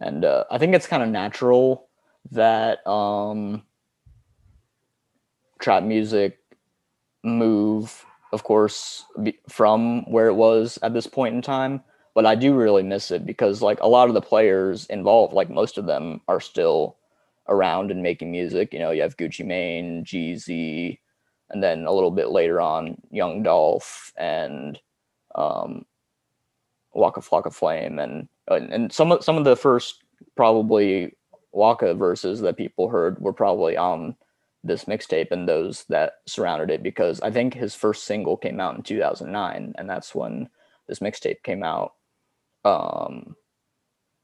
and 0.00 0.24
uh, 0.24 0.44
I 0.50 0.58
think 0.58 0.74
it's 0.74 0.86
kind 0.86 1.02
of 1.02 1.08
natural 1.08 1.88
that 2.30 2.86
um 2.86 3.62
trap 5.58 5.82
music 5.82 6.38
move, 7.24 8.04
of 8.32 8.44
course, 8.44 9.04
from 9.48 10.10
where 10.10 10.28
it 10.28 10.34
was 10.34 10.78
at 10.82 10.94
this 10.94 11.06
point 11.06 11.34
in 11.34 11.42
time. 11.42 11.82
But 12.14 12.26
I 12.26 12.34
do 12.34 12.54
really 12.54 12.82
miss 12.82 13.10
it 13.10 13.24
because, 13.24 13.62
like, 13.62 13.80
a 13.80 13.88
lot 13.88 14.08
of 14.08 14.14
the 14.14 14.20
players 14.20 14.86
involved, 14.86 15.34
like 15.34 15.50
most 15.50 15.78
of 15.78 15.86
them, 15.86 16.20
are 16.26 16.40
still 16.40 16.96
around 17.48 17.90
and 17.90 18.02
making 18.02 18.30
music. 18.30 18.72
You 18.72 18.80
know, 18.80 18.90
you 18.90 19.02
have 19.02 19.16
Gucci 19.16 19.44
Mane, 19.46 20.04
Jeezy, 20.04 20.98
and 21.50 21.62
then 21.62 21.86
a 21.86 21.92
little 21.92 22.10
bit 22.10 22.30
later 22.30 22.60
on, 22.60 23.00
Young 23.10 23.42
Dolph 23.42 24.12
and 24.16 24.78
um, 25.34 25.84
Waka 26.92 27.20
Flocka 27.20 27.52
Flame, 27.52 27.98
and 27.98 28.28
and 28.48 28.92
some 28.92 29.12
of 29.12 29.22
some 29.22 29.36
of 29.36 29.44
the 29.44 29.56
first 29.56 30.02
probably 30.36 31.14
Waka 31.52 31.94
verses 31.94 32.40
that 32.40 32.56
people 32.56 32.88
heard 32.88 33.20
were 33.20 33.32
probably 33.32 33.76
on 33.76 34.16
this 34.64 34.84
mixtape 34.84 35.30
and 35.30 35.48
those 35.48 35.84
that 35.88 36.14
surrounded 36.26 36.70
it 36.70 36.82
because 36.82 37.20
I 37.20 37.30
think 37.30 37.54
his 37.54 37.74
first 37.74 38.04
single 38.04 38.36
came 38.36 38.60
out 38.60 38.76
in 38.76 38.82
2009 38.82 39.74
and 39.76 39.90
that's 39.90 40.14
when 40.14 40.48
this 40.88 40.98
mixtape 40.98 41.42
came 41.42 41.62
out. 41.62 41.94
Um, 42.64 43.36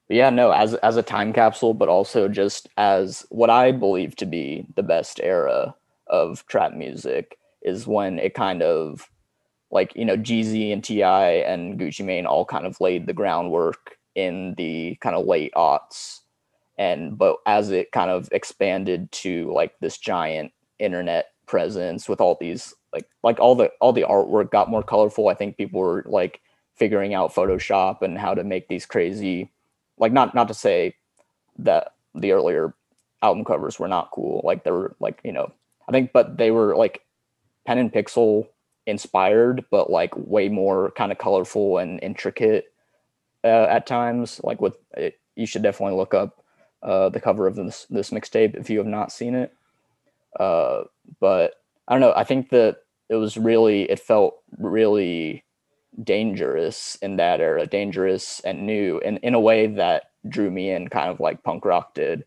yeah, 0.08 0.30
no, 0.30 0.50
as 0.50 0.74
as 0.74 0.96
a 0.96 1.02
time 1.02 1.32
capsule, 1.32 1.72
but 1.72 1.88
also 1.88 2.28
just 2.28 2.68
as 2.76 3.24
what 3.30 3.50
I 3.50 3.72
believe 3.72 4.16
to 4.16 4.26
be 4.26 4.66
the 4.74 4.82
best 4.82 5.20
era 5.22 5.74
of 6.08 6.46
trap 6.46 6.74
music 6.74 7.38
is 7.62 7.86
when 7.86 8.18
it 8.18 8.34
kind 8.34 8.62
of 8.62 9.08
like 9.70 9.94
you 9.96 10.04
know 10.04 10.16
Jeezy 10.16 10.72
and 10.72 10.84
T.I. 10.84 11.28
and 11.28 11.78
Gucci 11.78 12.04
Mane 12.04 12.26
all 12.26 12.44
kind 12.44 12.66
of 12.66 12.80
laid 12.80 13.06
the 13.06 13.14
groundwork 13.14 13.96
in 14.14 14.54
the 14.56 14.96
kind 15.00 15.16
of 15.16 15.26
late 15.26 15.52
aughts 15.56 16.20
and 16.78 17.16
but 17.16 17.36
as 17.46 17.70
it 17.70 17.92
kind 17.92 18.10
of 18.10 18.28
expanded 18.32 19.10
to 19.12 19.52
like 19.52 19.78
this 19.80 19.98
giant 19.98 20.52
internet 20.78 21.26
presence 21.46 22.08
with 22.08 22.20
all 22.20 22.36
these 22.40 22.74
like 22.92 23.06
like 23.22 23.38
all 23.38 23.54
the 23.54 23.70
all 23.80 23.92
the 23.92 24.02
artwork 24.02 24.50
got 24.50 24.70
more 24.70 24.82
colorful 24.82 25.28
i 25.28 25.34
think 25.34 25.56
people 25.56 25.80
were 25.80 26.04
like 26.06 26.40
figuring 26.76 27.14
out 27.14 27.34
photoshop 27.34 28.02
and 28.02 28.18
how 28.18 28.34
to 28.34 28.42
make 28.42 28.68
these 28.68 28.86
crazy 28.86 29.50
like 29.98 30.12
not 30.12 30.34
not 30.34 30.48
to 30.48 30.54
say 30.54 30.94
that 31.58 31.94
the 32.14 32.32
earlier 32.32 32.74
album 33.22 33.44
covers 33.44 33.78
were 33.78 33.88
not 33.88 34.10
cool 34.12 34.40
like 34.44 34.64
they 34.64 34.70
were 34.70 34.96
like 35.00 35.20
you 35.22 35.32
know 35.32 35.52
I 35.88 35.92
think, 35.92 36.12
but 36.12 36.36
they 36.38 36.50
were 36.50 36.76
like 36.76 37.02
pen 37.66 37.78
and 37.78 37.92
pixel 37.92 38.48
inspired, 38.86 39.64
but 39.70 39.90
like 39.90 40.12
way 40.16 40.48
more 40.48 40.90
kind 40.92 41.12
of 41.12 41.18
colorful 41.18 41.78
and 41.78 42.02
intricate 42.02 42.66
uh, 43.42 43.66
at 43.68 43.86
times. 43.86 44.40
Like 44.42 44.60
with 44.60 44.76
it, 44.96 45.20
you 45.36 45.46
should 45.46 45.62
definitely 45.62 45.96
look 45.96 46.14
up 46.14 46.43
uh, 46.84 47.08
the 47.08 47.20
cover 47.20 47.46
of 47.46 47.56
this 47.56 47.86
this 47.90 48.10
mixtape 48.10 48.54
if 48.54 48.70
you 48.70 48.78
have 48.78 48.86
not 48.86 49.12
seen 49.12 49.34
it. 49.34 49.52
Uh, 50.38 50.84
but 51.20 51.54
I 51.88 51.94
don't 51.94 52.00
know. 52.00 52.12
I 52.14 52.24
think 52.24 52.50
that 52.50 52.78
it 53.08 53.16
was 53.16 53.36
really 53.36 53.90
it 53.90 54.00
felt 54.00 54.36
really 54.58 55.44
dangerous 56.02 56.96
in 57.02 57.16
that 57.16 57.40
era, 57.40 57.66
dangerous 57.66 58.40
and 58.40 58.66
new, 58.66 59.00
and 59.04 59.18
in 59.22 59.34
a 59.34 59.40
way 59.40 59.66
that 59.66 60.04
drew 60.28 60.50
me 60.50 60.70
in, 60.70 60.88
kind 60.88 61.10
of 61.10 61.20
like 61.20 61.42
punk 61.42 61.64
rock 61.64 61.94
did. 61.94 62.24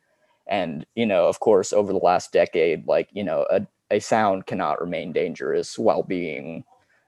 And 0.48 0.86
you 0.96 1.06
know, 1.06 1.28
of 1.28 1.40
course, 1.40 1.74
over 1.74 1.92
the 1.92 2.00
last 2.00 2.32
decade, 2.32 2.88
like 2.88 3.10
you 3.12 3.24
know, 3.24 3.46
a 3.50 3.68
a 3.92 4.00
sound 4.00 4.46
cannot 4.46 4.82
remain 4.82 5.14
dangerous 5.14 5.78
while 5.78 6.04
being 6.04 6.64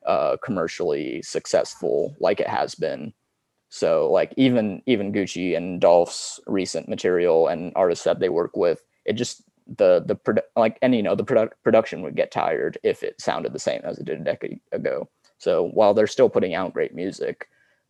uh, 0.06 0.38
commercially 0.44 1.22
successful, 1.22 2.16
like 2.20 2.40
it 2.40 2.48
has 2.48 2.76
been. 2.76 3.14
So, 3.70 4.12
like 4.12 4.34
even 4.36 4.82
even 4.86 5.14
Gucci 5.14 5.56
and 5.56 5.80
Dolph's 5.80 6.40
recent 6.48 6.90
material 6.90 7.48
and 7.48 7.72
artists 7.76 8.04
that 8.06 8.20
they 8.20 8.30
work 8.30 8.58
with, 8.58 8.84
it 9.06 9.14
just 9.14 9.44
the 9.78 10.04
the 10.06 10.16
produ- 10.16 10.42
like 10.56 10.80
and 10.82 10.96
you 10.96 11.04
know 11.04 11.16
the 11.16 11.24
produ- 11.24 11.52
production 11.64 12.02
would 12.02 12.16
get 12.16 12.32
tired 12.32 12.78
if 12.84 13.04
it 13.04 13.22
sounded 13.22 13.54
the 13.54 13.60
same 13.60 13.82
as 13.84 14.00
it 14.00 14.06
did 14.06 14.20
a 14.20 14.24
decade 14.24 14.60
ago. 14.72 15.08
So 15.38 15.70
while 15.74 15.94
they're 15.94 16.08
still 16.08 16.30
putting 16.30 16.56
out 16.56 16.74
great 16.74 16.96
music, 16.96 17.48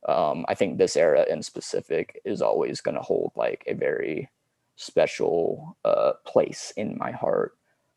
um, 0.07 0.45
I 0.47 0.55
think 0.55 0.77
this 0.77 0.97
era 0.97 1.25
in 1.29 1.41
specific 1.41 2.21
is 2.25 2.41
always 2.41 2.81
going 2.81 2.95
to 2.95 3.01
hold 3.01 3.31
like 3.35 3.63
a 3.65 3.73
very 3.73 4.29
special 4.75 5.77
uh, 5.85 6.13
place 6.25 6.73
in 6.77 6.97
my 6.97 7.11
heart. 7.11 7.55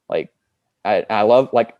Like 0.08 0.32
I 0.84 1.04
I 1.10 1.22
love 1.22 1.50
like 1.52 1.76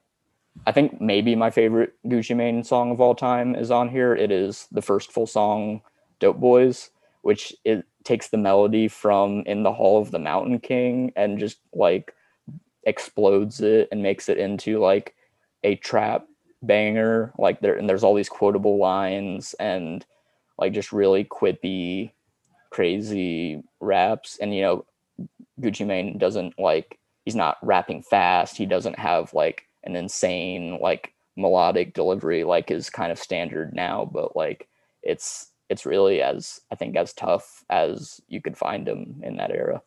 I 0.66 0.72
think 0.72 1.00
maybe 1.00 1.34
my 1.34 1.50
favorite 1.50 1.94
Gucci 2.06 2.36
Mane 2.36 2.62
song 2.62 2.90
of 2.90 3.00
all 3.00 3.14
time 3.14 3.54
is 3.54 3.70
on 3.70 3.88
here. 3.88 4.14
It 4.14 4.30
is 4.30 4.68
the 4.70 4.82
first 4.82 5.12
full 5.12 5.26
song, 5.26 5.80
Dope 6.22 6.38
Boys, 6.38 6.90
which 7.22 7.54
it 7.64 7.84
takes 8.04 8.28
the 8.28 8.38
melody 8.38 8.86
from 8.86 9.42
In 9.44 9.64
the 9.64 9.72
Hall 9.72 10.00
of 10.00 10.12
the 10.12 10.20
Mountain 10.20 10.60
King 10.60 11.12
and 11.16 11.38
just 11.38 11.58
like 11.74 12.14
explodes 12.84 13.60
it 13.60 13.88
and 13.90 14.02
makes 14.02 14.28
it 14.28 14.38
into 14.38 14.78
like 14.78 15.16
a 15.64 15.74
trap 15.76 16.26
banger. 16.62 17.32
Like 17.38 17.60
there 17.60 17.74
and 17.74 17.88
there's 17.88 18.04
all 18.04 18.14
these 18.14 18.28
quotable 18.28 18.78
lines 18.78 19.54
and 19.58 20.06
like 20.58 20.72
just 20.72 20.92
really 20.92 21.24
quippy, 21.24 22.12
crazy 22.70 23.62
raps. 23.80 24.38
And 24.40 24.54
you 24.54 24.62
know, 24.62 24.84
Gucci 25.60 25.84
Mane 25.84 26.18
doesn't 26.18 26.56
like 26.56 27.00
he's 27.24 27.36
not 27.36 27.58
rapping 27.62 28.02
fast. 28.02 28.56
He 28.56 28.66
doesn't 28.66 28.98
have 28.98 29.34
like 29.34 29.66
an 29.82 29.96
insane 29.96 30.78
like 30.80 31.12
melodic 31.36 31.94
delivery 31.94 32.44
like 32.44 32.70
is 32.70 32.90
kind 32.90 33.10
of 33.10 33.18
standard 33.18 33.74
now, 33.74 34.04
but 34.04 34.36
like 34.36 34.68
it's 35.02 35.51
it's 35.72 35.86
really 35.86 36.22
as 36.22 36.60
I 36.70 36.76
think 36.76 36.96
as 36.96 37.12
tough 37.14 37.64
as 37.70 38.20
you 38.28 38.40
could 38.40 38.56
find 38.56 38.86
them 38.86 39.20
in 39.24 39.36
that 39.38 39.50
era. 39.50 39.82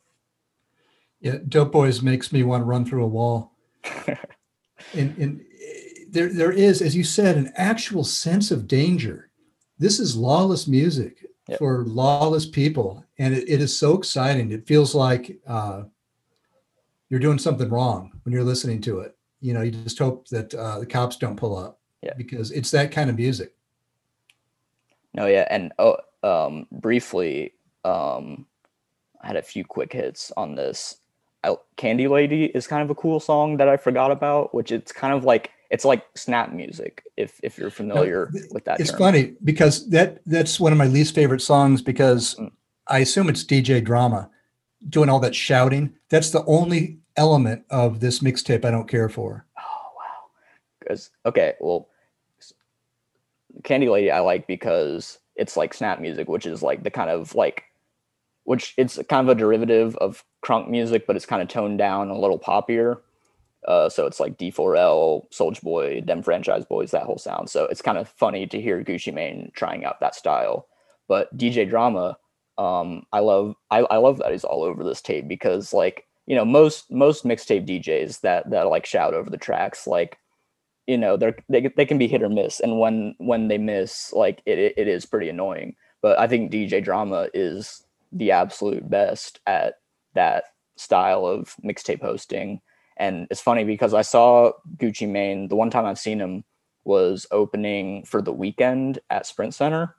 Yeah, 1.22 1.38
Dope 1.48 1.72
Boys 1.72 2.02
makes 2.02 2.32
me 2.34 2.44
want 2.44 2.62
to 2.62 2.66
run 2.66 2.86
through 2.86 3.04
a 3.06 3.08
wall. 3.08 3.54
and, 4.94 5.18
and 5.18 5.42
there, 6.10 6.32
there 6.34 6.52
is, 6.52 6.82
as 6.82 6.96
you 6.96 7.04
said, 7.04 7.38
an 7.38 7.52
actual 7.56 8.04
sense 8.04 8.52
of 8.52 8.68
danger. 8.68 9.30
This 9.80 10.00
is 10.00 10.16
lawless 10.16 10.68
music 10.68 11.26
Yep. 11.48 11.60
for 11.60 11.86
lawless 11.86 12.48
people, 12.48 13.06
and 13.20 13.32
it, 13.36 13.48
it 13.48 13.62
is 13.62 13.78
so 13.78 13.94
exciting. 13.96 14.50
It 14.52 14.66
feels 14.66 14.96
like 14.96 15.40
uh, 15.46 15.84
you're 17.08 17.20
doing 17.20 17.38
something 17.38 17.70
wrong 17.70 18.12
when 18.24 18.34
you're 18.34 18.44
listening 18.44 18.82
to 18.82 19.02
it. 19.02 19.16
You 19.42 19.54
know, 19.54 19.62
you 19.62 19.70
just 19.70 20.00
hope 20.00 20.28
that 20.30 20.52
uh, 20.56 20.80
the 20.80 20.88
cops 20.88 21.18
don't 21.18 21.36
pull 21.38 21.56
up 21.56 21.80
Yeah. 22.02 22.16
because 22.18 22.50
it's 22.50 22.72
that 22.72 22.92
kind 22.92 23.12
of 23.12 23.16
music. 23.18 23.54
No, 25.16 25.28
yeah, 25.28 25.48
and 25.50 25.72
oh, 25.80 25.98
um, 26.24 26.68
briefly, 26.72 27.54
um, 27.86 28.46
I 29.22 29.28
had 29.28 29.38
a 29.38 29.42
few 29.42 29.64
quick 29.64 29.94
hits 29.94 30.32
on 30.36 30.56
this. 30.56 30.98
I, 31.44 31.56
Candy 31.78 32.08
Lady 32.08 32.46
is 32.46 32.68
kind 32.68 32.84
of 32.84 32.90
a 32.90 32.96
cool 32.96 33.20
song 33.20 33.58
that 33.58 33.70
I 33.70 33.78
forgot 33.78 34.12
about, 34.12 34.54
which 34.54 34.72
it's 34.72 34.92
kind 34.92 35.14
of 35.14 35.24
like 35.24 35.52
it's 35.72 35.86
like 35.86 36.04
snap 36.16 36.52
music 36.52 37.04
if 37.16 37.40
if 37.44 37.58
you're 37.58 37.70
familiar 37.70 38.30
th- 38.34 38.46
with 38.52 38.66
that. 38.66 38.80
It's 38.80 38.92
term. 38.92 39.00
funny 39.00 39.34
because 39.44 39.90
that 39.90 40.20
that's 40.26 40.60
one 40.60 40.72
of 40.74 40.78
my 40.78 40.88
least 40.88 41.16
favorite 41.16 41.42
songs 41.42 41.82
because 41.82 42.36
Mm. 42.36 42.52
I 42.88 43.00
assume 43.00 43.30
it's 43.30 43.44
DJ 43.44 43.84
drama 43.84 44.30
doing 44.90 45.10
all 45.10 45.20
that 45.22 45.34
shouting. 45.34 45.94
That's 46.10 46.30
the 46.32 46.44
only 46.46 47.00
element 47.16 47.64
of 47.70 48.00
this 48.00 48.20
mixtape 48.20 48.66
I 48.66 48.72
don't 48.72 48.88
care 48.90 49.10
for. 49.10 49.46
Oh 49.58 49.90
wow. 49.98 50.30
Because 50.80 51.10
okay, 51.26 51.54
well, 51.62 51.88
Candy 53.66 53.90
Lady 53.90 54.10
I 54.10 54.20
like 54.20 54.48
because 54.48 55.20
it's 55.36 55.58
like 55.58 55.74
snap 55.74 56.00
music, 56.00 56.30
which 56.30 56.46
is 56.46 56.64
like 56.64 56.84
the 56.84 56.92
kind 56.92 57.10
of 57.10 57.36
like, 57.36 57.66
which 58.46 58.74
it's 58.78 58.98
kind 59.10 59.28
of 59.28 59.36
a 59.36 59.40
derivative 59.40 59.98
of 59.98 60.24
crunk 60.44 60.70
music, 60.70 61.06
but 61.06 61.16
it's 61.16 61.26
kind 61.26 61.42
of 61.42 61.50
toned 61.50 61.78
down 61.78 62.10
a 62.10 62.18
little 62.18 62.40
poppier. 62.40 63.00
Uh, 63.68 63.90
so 63.90 64.06
it's 64.06 64.20
like 64.20 64.38
D4L, 64.38 65.30
Soulja 65.32 65.62
Boy, 65.62 66.02
Dem 66.02 66.22
Franchize 66.22 66.68
Boyz, 66.68 66.92
that 66.92 67.04
whole 67.04 67.18
sound. 67.18 67.50
So 67.50 67.66
it's 67.66 67.82
kind 67.82 67.98
of 67.98 68.08
funny 68.08 68.46
to 68.48 68.62
hear 68.62 68.84
Gucci 68.84 69.12
Mane 69.12 69.52
trying 69.56 69.84
out 69.84 70.00
that 70.00 70.16
style. 70.16 70.68
But 71.08 71.36
DJ 71.36 71.68
Drama, 71.68 72.18
um, 72.58 73.04
I 73.12 73.20
love 73.20 73.56
I, 73.72 73.80
I 73.80 73.98
love 73.98 74.20
that 74.20 74.32
he's 74.32 74.44
all 74.44 74.64
over 74.64 74.84
this 74.84 75.02
tape 75.02 75.28
because 75.28 75.74
like 75.74 76.06
you 76.26 76.36
know 76.36 76.46
most 76.46 76.92
most 76.92 77.26
mixtape 77.26 77.68
DJs 77.68 78.22
that 78.22 78.50
that 78.52 78.68
like 78.68 78.86
shout 78.86 79.14
over 79.14 79.30
the 79.30 79.38
tracks 79.38 79.88
like 79.88 80.18
you 80.88 80.98
know 80.98 81.18
they're 81.18 81.36
they, 81.50 81.68
they 81.76 81.86
can 81.86 81.98
be 81.98 82.08
hit 82.08 82.22
or 82.22 82.30
miss 82.30 82.60
and 82.60 82.80
when 82.80 83.16
when 83.18 83.48
they 83.48 83.58
miss 83.58 84.14
like 84.14 84.42
it, 84.46 84.60
it, 84.78 84.88
is 84.88 85.06
pretty 85.06 85.30
annoying. 85.30 85.76
But 86.02 86.20
I 86.20 86.28
think 86.28 86.52
DJ 86.52 86.84
Drama 86.84 87.30
is 87.34 87.84
the 88.12 88.32
absolute 88.32 88.88
best 88.90 89.40
at 89.48 89.76
that 90.14 90.46
style 90.76 91.26
of 91.26 91.56
mixtape 91.64 92.02
hosting. 92.02 92.62
And 92.98 93.28
it's 93.32 93.42
funny 93.42 93.64
because 93.64 93.94
I 93.94 94.04
saw 94.04 94.52
Gucci 94.78 95.10
Mane 95.10 95.48
the 95.48 95.56
one 95.56 95.70
time 95.70 95.86
I've 95.86 96.00
seen 96.00 96.20
him 96.20 96.44
was 96.84 97.26
opening 97.32 98.06
for 98.06 98.22
the 98.22 98.34
Weeknd 98.34 99.00
at 99.10 99.26
Sprint 99.26 99.54
Center. 99.54 99.96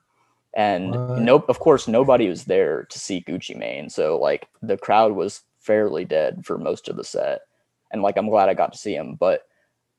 And 0.55 0.91
What? 0.91 1.19
nope 1.19 1.49
of 1.49 1.59
course 1.59 1.87
nobody 1.87 2.29
was 2.29 2.45
there 2.45 2.85
to 2.85 2.99
see 2.99 3.23
gucci 3.27 3.55
mane. 3.55 3.89
So 3.89 4.17
like 4.17 4.47
the 4.61 4.77
crowd 4.77 5.11
was 5.11 5.41
fairly 5.59 6.05
dead 6.05 6.45
for 6.45 6.57
most 6.57 6.87
of 6.87 6.95
the 6.95 7.03
set. 7.03 7.41
And 7.91 8.01
like 8.01 8.17
i'm 8.17 8.29
glad 8.29 8.47
i 8.49 8.53
got 8.53 8.71
to 8.71 8.79
see 8.79 8.95
him. 8.95 9.15
But 9.15 9.43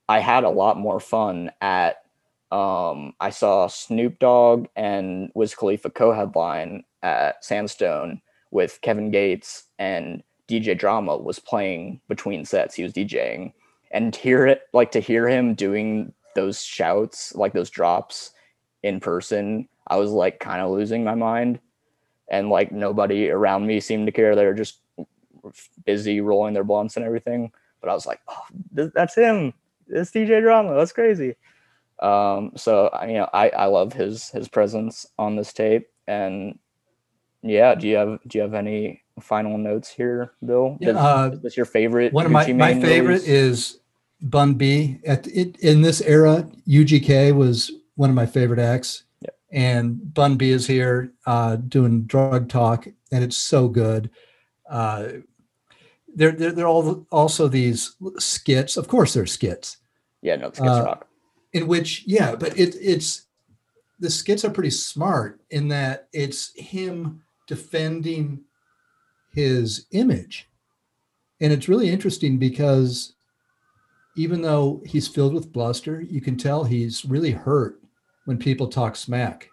i 0.09 0.19
had 0.19 0.45
a 0.45 0.51
lot 0.51 0.79
more 0.79 1.01
fun 1.01 1.51
at 1.61 2.03
um 2.51 3.13
i 3.21 3.31
saw 3.31 3.67
snoop 3.67 4.19
dogg 4.19 4.67
and 4.77 5.31
wiz 5.35 5.55
khalifa 5.55 5.91
co-headline 5.91 6.83
at 7.03 7.45
sandstone 7.45 8.21
with 8.51 8.79
kevin 8.83 9.11
gates 9.11 9.65
and 9.79 10.23
dj 10.49 10.77
drama 10.79 11.17
was 11.17 11.39
playing 11.39 12.01
between 12.09 12.45
sets 12.45 12.75
he 12.75 12.83
was 12.83 12.93
djing 12.93 13.53
and 13.91 14.17
hear 14.17 14.47
it 14.47 14.63
like 14.73 14.91
to 14.91 15.01
hear 15.01 15.29
him 15.29 15.55
doing 15.55 16.13
those 16.35 16.63
shouts 16.63 17.35
like 17.35 17.53
those 17.53 17.71
drops 17.71 18.31
in 18.83 19.01
person 19.01 19.69
I 19.89 19.97
was 19.97 20.11
like 20.11 20.39
kind 20.39 20.61
of 20.61 20.71
losing 20.71 21.03
my 21.03 21.15
mind. 21.15 21.59
And 22.31 22.51
like 22.51 22.71
nobody 22.71 23.31
around 23.31 23.67
me 23.67 23.81
seemed 23.81 24.07
to 24.07 24.13
care. 24.13 24.37
They 24.37 24.45
were 24.45 24.55
just 24.55 24.81
busy 25.87 26.21
rolling 26.21 26.53
their 26.53 26.65
blunts 26.65 26.97
and 26.97 27.05
everything. 27.05 27.51
But 27.81 27.89
I 27.89 27.95
was 27.95 28.07
like, 28.07 28.21
oh, 28.29 28.45
th- 28.77 28.93
that's 28.95 29.15
him. 29.15 29.55
It's 29.89 30.11
DJ 30.11 30.41
Drama. 30.41 30.75
That's 30.75 30.93
crazy. 30.93 31.37
Um, 32.01 32.53
so 32.57 32.89
I- 32.89 33.07
you 33.07 33.15
know, 33.15 33.29
I, 33.33 33.49
I 33.51 33.65
love 33.67 33.93
his 33.93 34.31
his 34.31 34.49
presence 34.49 35.07
on 35.19 35.37
this 35.37 35.53
tape. 35.53 35.89
And 36.07 36.59
yeah, 37.43 37.75
do 37.75 37.89
you 37.89 37.97
have 37.97 38.19
do 38.27 38.39
you 38.39 38.43
have 38.43 38.55
any 38.55 39.03
final 39.21 39.59
notes 39.59 39.89
here, 39.91 40.33
Bill? 40.45 40.77
Yeah, 40.81 40.93
Does- 40.93 40.97
uh, 40.97 41.31
is 41.35 41.41
this 41.41 41.57
your 41.57 41.67
favorite? 41.67 42.13
One 42.13 42.27
of 42.27 42.33
my, 42.33 42.53
my 42.53 42.75
favorite 42.75 43.23
release? 43.23 43.29
is 43.29 43.81
Bun 44.21 44.55
B. 44.55 45.01
At 45.07 45.27
it 45.29 45.59
in 45.59 45.83
this 45.83 46.01
era, 46.01 46.49
UGK 46.67 47.35
was 47.35 47.71
one 47.97 48.11
of 48.11 48.17
my 48.17 48.27
favorite 48.27 48.61
acts. 48.61 49.05
Yep. 49.23 49.35
And 49.51 50.15
Bun 50.15 50.37
B 50.37 50.51
is 50.51 50.67
here 50.67 51.13
uh, 51.27 51.57
doing 51.57 52.03
drug 52.05 52.49
talk, 52.49 52.87
and 53.11 53.25
it's 53.25 53.37
so 53.37 53.69
good. 53.69 54.11
Uh, 54.71 55.09
there, 56.15 56.33
there, 56.33 56.53
there 56.53 56.65
are 56.65 56.69
all 56.69 57.07
also 57.11 57.49
these 57.49 57.97
skits. 58.19 58.77
Of 58.77 58.89
course, 58.89 59.15
they're 59.15 59.27
skits 59.27 59.79
yeah, 60.23 60.37
no, 60.37 60.49
Skits 60.49 60.61
uh, 60.61 60.83
Rock. 60.85 61.09
in 61.53 61.67
which, 61.67 62.05
yeah, 62.07 62.35
but 62.35 62.59
it, 62.59 62.75
it's 62.81 63.27
the 63.99 64.11
skits 64.11 64.45
are 64.45 64.51
pretty 64.51 64.71
smart 64.71 65.41
in 65.51 65.69
that 65.69 66.09
it's 66.13 66.53
him 66.55 67.23
defending 67.47 68.41
his 69.33 69.87
image. 69.93 70.49
And 71.41 71.53
it's 71.53 71.69
really 71.69 71.89
interesting 71.89 72.39
because 72.39 73.15
even 74.17 74.43
though 74.43 74.83
he's 74.85 75.07
filled 75.07 75.35
with 75.35 75.53
bluster, 75.53 76.01
you 76.01 76.21
can 76.21 76.37
tell 76.37 76.65
he's 76.65 77.05
really 77.05 77.31
hurt 77.31 77.81
when 78.25 78.39
people 78.39 78.67
talk 78.67 78.97
smack. 78.97 79.49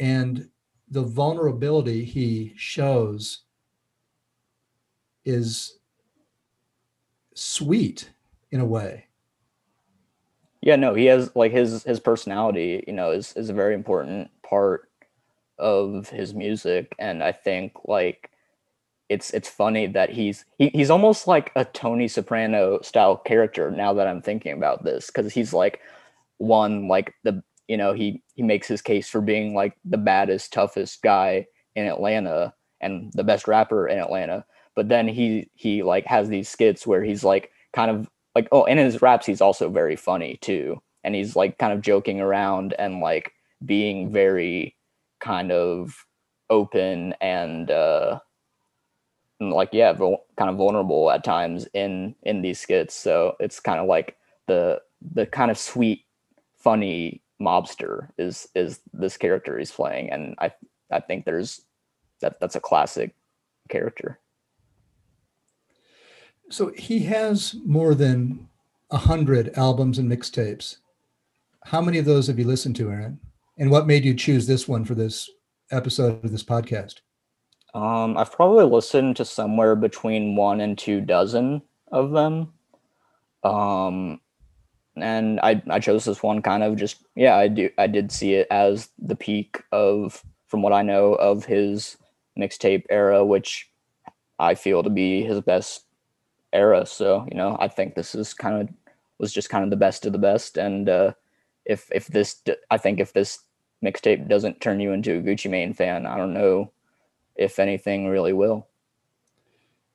And 0.00 0.48
the 0.90 1.02
vulnerability 1.02 2.04
he 2.04 2.52
shows 2.56 3.42
is 5.24 5.78
sweet 7.34 8.10
in 8.50 8.60
a 8.60 8.64
way. 8.64 9.06
Yeah, 10.62 10.76
no, 10.76 10.94
he 10.94 11.06
has 11.06 11.34
like 11.36 11.52
his 11.52 11.84
his 11.84 12.00
personality, 12.00 12.84
you 12.86 12.92
know, 12.92 13.10
is 13.10 13.34
is 13.34 13.50
a 13.50 13.54
very 13.54 13.74
important 13.74 14.30
part 14.42 14.88
of 15.58 16.08
his 16.08 16.34
music 16.34 16.94
and 16.98 17.22
I 17.22 17.32
think 17.32 17.72
like 17.84 18.30
it's 19.08 19.30
it's 19.32 19.48
funny 19.48 19.86
that 19.88 20.10
he's 20.10 20.44
he, 20.58 20.68
he's 20.70 20.90
almost 20.90 21.28
like 21.28 21.52
a 21.56 21.64
Tony 21.64 22.08
Soprano 22.08 22.80
style 22.82 23.16
character 23.16 23.70
now 23.70 23.92
that 23.94 24.08
I'm 24.08 24.22
thinking 24.22 24.52
about 24.52 24.84
this 24.84 25.10
cuz 25.10 25.32
he's 25.32 25.52
like 25.52 25.80
one 26.38 26.88
like 26.88 27.14
the 27.22 27.42
you 27.68 27.76
know 27.76 27.92
he 27.92 28.22
he 28.34 28.42
makes 28.42 28.66
his 28.66 28.82
case 28.82 29.08
for 29.08 29.20
being 29.20 29.54
like 29.54 29.74
the 29.84 29.98
baddest 29.98 30.52
toughest 30.52 31.02
guy 31.02 31.46
in 31.76 31.86
Atlanta 31.86 32.54
and 32.80 33.12
the 33.14 33.24
best 33.24 33.46
rapper 33.46 33.86
in 33.86 33.98
Atlanta 33.98 34.44
but 34.74 34.88
then 34.88 35.08
he 35.08 35.48
he 35.54 35.82
like 35.82 36.06
has 36.06 36.28
these 36.28 36.48
skits 36.48 36.86
where 36.86 37.02
he's 37.02 37.24
like 37.24 37.50
kind 37.72 37.90
of 37.90 38.08
like 38.34 38.48
oh 38.52 38.64
and 38.64 38.78
in 38.78 38.86
his 38.86 39.02
raps 39.02 39.26
he's 39.26 39.40
also 39.40 39.68
very 39.68 39.96
funny 39.96 40.38
too 40.40 40.80
and 41.02 41.14
he's 41.14 41.36
like 41.36 41.58
kind 41.58 41.72
of 41.72 41.82
joking 41.82 42.20
around 42.20 42.74
and 42.78 43.00
like 43.00 43.32
being 43.64 44.10
very 44.12 44.76
kind 45.20 45.52
of 45.52 46.04
open 46.50 47.14
and 47.20 47.70
uh 47.70 48.18
like 49.40 49.70
yeah 49.72 49.92
vul- 49.92 50.24
kind 50.36 50.50
of 50.50 50.56
vulnerable 50.56 51.10
at 51.10 51.24
times 51.24 51.66
in 51.74 52.14
in 52.22 52.42
these 52.42 52.58
skits 52.58 52.94
so 52.94 53.34
it's 53.40 53.60
kind 53.60 53.80
of 53.80 53.86
like 53.86 54.16
the 54.46 54.80
the 55.12 55.26
kind 55.26 55.50
of 55.50 55.58
sweet 55.58 56.04
funny 56.56 57.22
mobster 57.40 58.08
is 58.16 58.48
is 58.54 58.80
this 58.92 59.16
character 59.16 59.58
he's 59.58 59.72
playing 59.72 60.08
and 60.10 60.34
i 60.38 60.50
i 60.90 61.00
think 61.00 61.24
there's 61.24 61.62
that 62.20 62.38
that's 62.40 62.56
a 62.56 62.60
classic 62.60 63.14
character 63.68 64.18
So 66.54 66.70
he 66.76 67.00
has 67.00 67.56
more 67.66 67.96
than 67.96 68.48
a 68.92 68.96
hundred 68.96 69.58
albums 69.58 69.98
and 69.98 70.08
mixtapes. 70.08 70.76
How 71.64 71.80
many 71.80 71.98
of 71.98 72.04
those 72.04 72.28
have 72.28 72.38
you 72.38 72.44
listened 72.44 72.76
to, 72.76 72.92
Aaron? 72.92 73.18
And 73.58 73.72
what 73.72 73.88
made 73.88 74.04
you 74.04 74.14
choose 74.14 74.46
this 74.46 74.68
one 74.68 74.84
for 74.84 74.94
this 74.94 75.28
episode 75.72 76.24
of 76.24 76.30
this 76.30 76.44
podcast? 76.44 77.00
Um, 77.74 78.16
I've 78.16 78.30
probably 78.30 78.66
listened 78.66 79.16
to 79.16 79.24
somewhere 79.24 79.74
between 79.74 80.36
one 80.36 80.60
and 80.60 80.78
two 80.78 81.00
dozen 81.00 81.60
of 81.90 82.12
them. 82.12 82.52
Um, 83.42 84.20
and 84.94 85.40
I 85.40 85.60
I 85.68 85.80
chose 85.80 86.04
this 86.04 86.22
one 86.22 86.40
kind 86.40 86.62
of 86.62 86.76
just 86.76 87.04
yeah 87.16 87.36
I 87.36 87.48
do 87.48 87.68
I 87.78 87.88
did 87.88 88.12
see 88.12 88.34
it 88.34 88.46
as 88.52 88.90
the 88.96 89.16
peak 89.16 89.60
of 89.72 90.22
from 90.46 90.62
what 90.62 90.72
I 90.72 90.82
know 90.82 91.14
of 91.14 91.44
his 91.44 91.96
mixtape 92.38 92.84
era, 92.90 93.26
which 93.26 93.68
I 94.38 94.54
feel 94.54 94.84
to 94.84 94.90
be 94.90 95.24
his 95.24 95.40
best 95.40 95.83
era. 96.54 96.86
So 96.86 97.26
you 97.30 97.36
know 97.36 97.56
I 97.60 97.68
think 97.68 97.94
this 97.94 98.14
is 98.14 98.32
kind 98.32 98.62
of 98.62 98.68
was 99.18 99.32
just 99.32 99.50
kind 99.50 99.64
of 99.64 99.70
the 99.70 99.76
best 99.76 100.06
of 100.06 100.12
the 100.12 100.18
best. 100.18 100.56
And 100.56 100.88
uh, 100.88 101.12
if 101.64 101.88
if 101.92 102.06
this 102.08 102.42
I 102.70 102.78
think 102.78 103.00
if 103.00 103.12
this 103.12 103.40
mixtape 103.84 104.28
doesn't 104.28 104.60
turn 104.60 104.80
you 104.80 104.92
into 104.92 105.18
a 105.18 105.22
Gucci 105.22 105.50
Mane 105.50 105.74
fan, 105.74 106.06
I 106.06 106.16
don't 106.16 106.34
know 106.34 106.72
if 107.36 107.58
anything 107.58 108.08
really 108.08 108.32
will. 108.32 108.68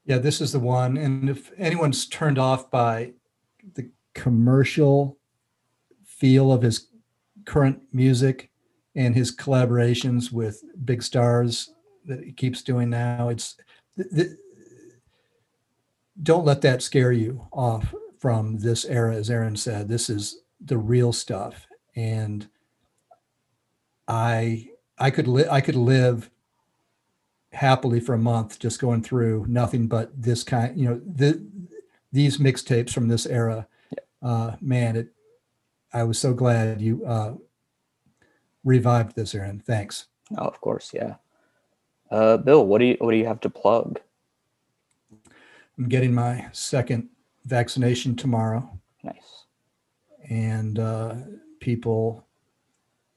Yeah, 0.05 0.18
this 0.18 0.41
is 0.41 0.51
the 0.51 0.60
one. 0.60 0.97
And 0.97 1.30
if 1.30 1.51
anyone's 1.57 2.07
turned 2.07 2.39
off 2.39 2.72
by 2.72 3.14
the 3.76 3.89
commercial 4.14 5.18
feel 6.03 6.51
of 6.51 6.62
his 6.62 6.88
current 7.45 7.82
music 7.93 8.49
and 8.95 9.16
his 9.16 9.36
collaborations 9.36 10.32
with 10.32 10.64
big 10.84 11.03
stars 11.03 11.72
that 12.05 12.24
he 12.24 12.32
keeps 12.32 12.64
doing 12.64 12.89
now, 12.89 13.30
it's 13.30 13.55
th- 13.97 14.10
th- 14.10 14.38
don't 16.22 16.45
let 16.45 16.61
that 16.61 16.82
scare 16.82 17.11
you 17.11 17.47
off 17.51 17.93
from 18.20 18.59
this 18.59 18.86
era. 18.86 19.15
As 19.15 19.30
Aaron 19.30 19.55
said, 19.55 19.88
this 19.88 20.09
is 20.09 20.41
the 20.63 20.78
real 20.78 21.13
stuff. 21.13 21.67
And 21.95 22.47
I 24.07 24.70
I 24.97 25.11
could 25.11 25.28
li- 25.28 25.47
I 25.49 25.61
could 25.61 25.76
live 25.76 26.30
happily 27.51 27.99
for 27.99 28.13
a 28.13 28.20
month 28.20 28.59
just 28.59 28.80
going 28.80 29.01
through 29.01 29.45
nothing 29.47 29.88
but 29.88 30.11
this 30.22 30.43
kind 30.43 30.78
you 30.80 30.88
know 30.88 31.01
the 31.03 31.43
these 32.11 32.38
mixtapes 32.38 32.91
from 32.91 33.07
this 33.07 33.26
era 33.26 33.67
uh 34.22 34.51
man 34.61 34.95
it 34.95 35.07
i 35.91 36.03
was 36.03 36.20
so 36.20 36.32
glad 36.32 36.80
you 36.80 37.03
uh 37.07 37.34
revived 38.63 39.15
this 39.15 39.34
aaron 39.34 39.59
thanks 39.59 40.05
Oh, 40.38 40.45
of 40.45 40.61
course, 40.61 40.91
yeah. 40.93 41.15
Uh, 42.11 42.38
Bill, 42.38 42.65
what 42.65 42.80
do 42.80 42.86
you 42.86 42.97
what 42.99 43.11
do 43.11 43.17
you 43.17 43.26
have 43.26 43.39
to 43.41 43.49
plug? 43.49 43.99
I'm 45.80 45.90
getting 45.90 46.14
my 46.14 46.48
second 46.52 47.10
vaccination 47.46 48.16
tomorrow 48.16 48.70
Nice. 49.04 49.46
and 50.30 50.78
uh 50.78 51.16
people 51.60 52.28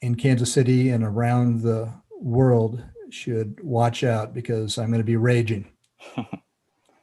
in 0.01 0.15
kansas 0.15 0.53
city 0.53 0.91
and 0.91 1.05
around 1.05 1.61
the 1.61 1.93
world 2.21 2.83
should 3.11 3.63
watch 3.63 4.05
out 4.05 4.33
because 4.33 4.79
i'm 4.79 4.89
going 4.89 5.01
to 5.01 5.05
be 5.05 5.17
raging 5.17 5.71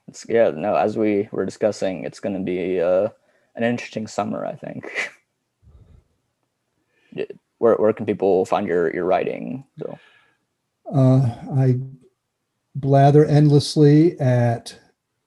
It's, 0.09 0.25
yeah, 0.27 0.49
no, 0.49 0.75
as 0.75 0.97
we 0.97 1.29
were 1.31 1.45
discussing, 1.45 2.03
it's 2.03 2.19
going 2.19 2.33
to 2.33 2.41
be 2.41 2.81
uh, 2.81 3.09
an 3.55 3.63
interesting 3.63 4.07
summer, 4.07 4.43
I 4.43 4.55
think. 4.55 5.11
Where, 7.59 7.75
where 7.75 7.93
can 7.93 8.05
people 8.05 8.45
find 8.45 8.65
your, 8.67 8.93
your 8.93 9.03
writing, 9.03 9.65
Bill? 9.77 9.99
Uh, 10.91 11.29
I 11.57 11.79
blather 12.73 13.25
endlessly 13.25 14.17
at 14.19 14.79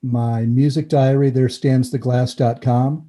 my 0.03 0.43
music 0.43 0.89
diary, 0.89 1.31
there 1.31 1.49
stands 1.49 1.91
the 1.91 1.99
glass.com. 1.99 3.09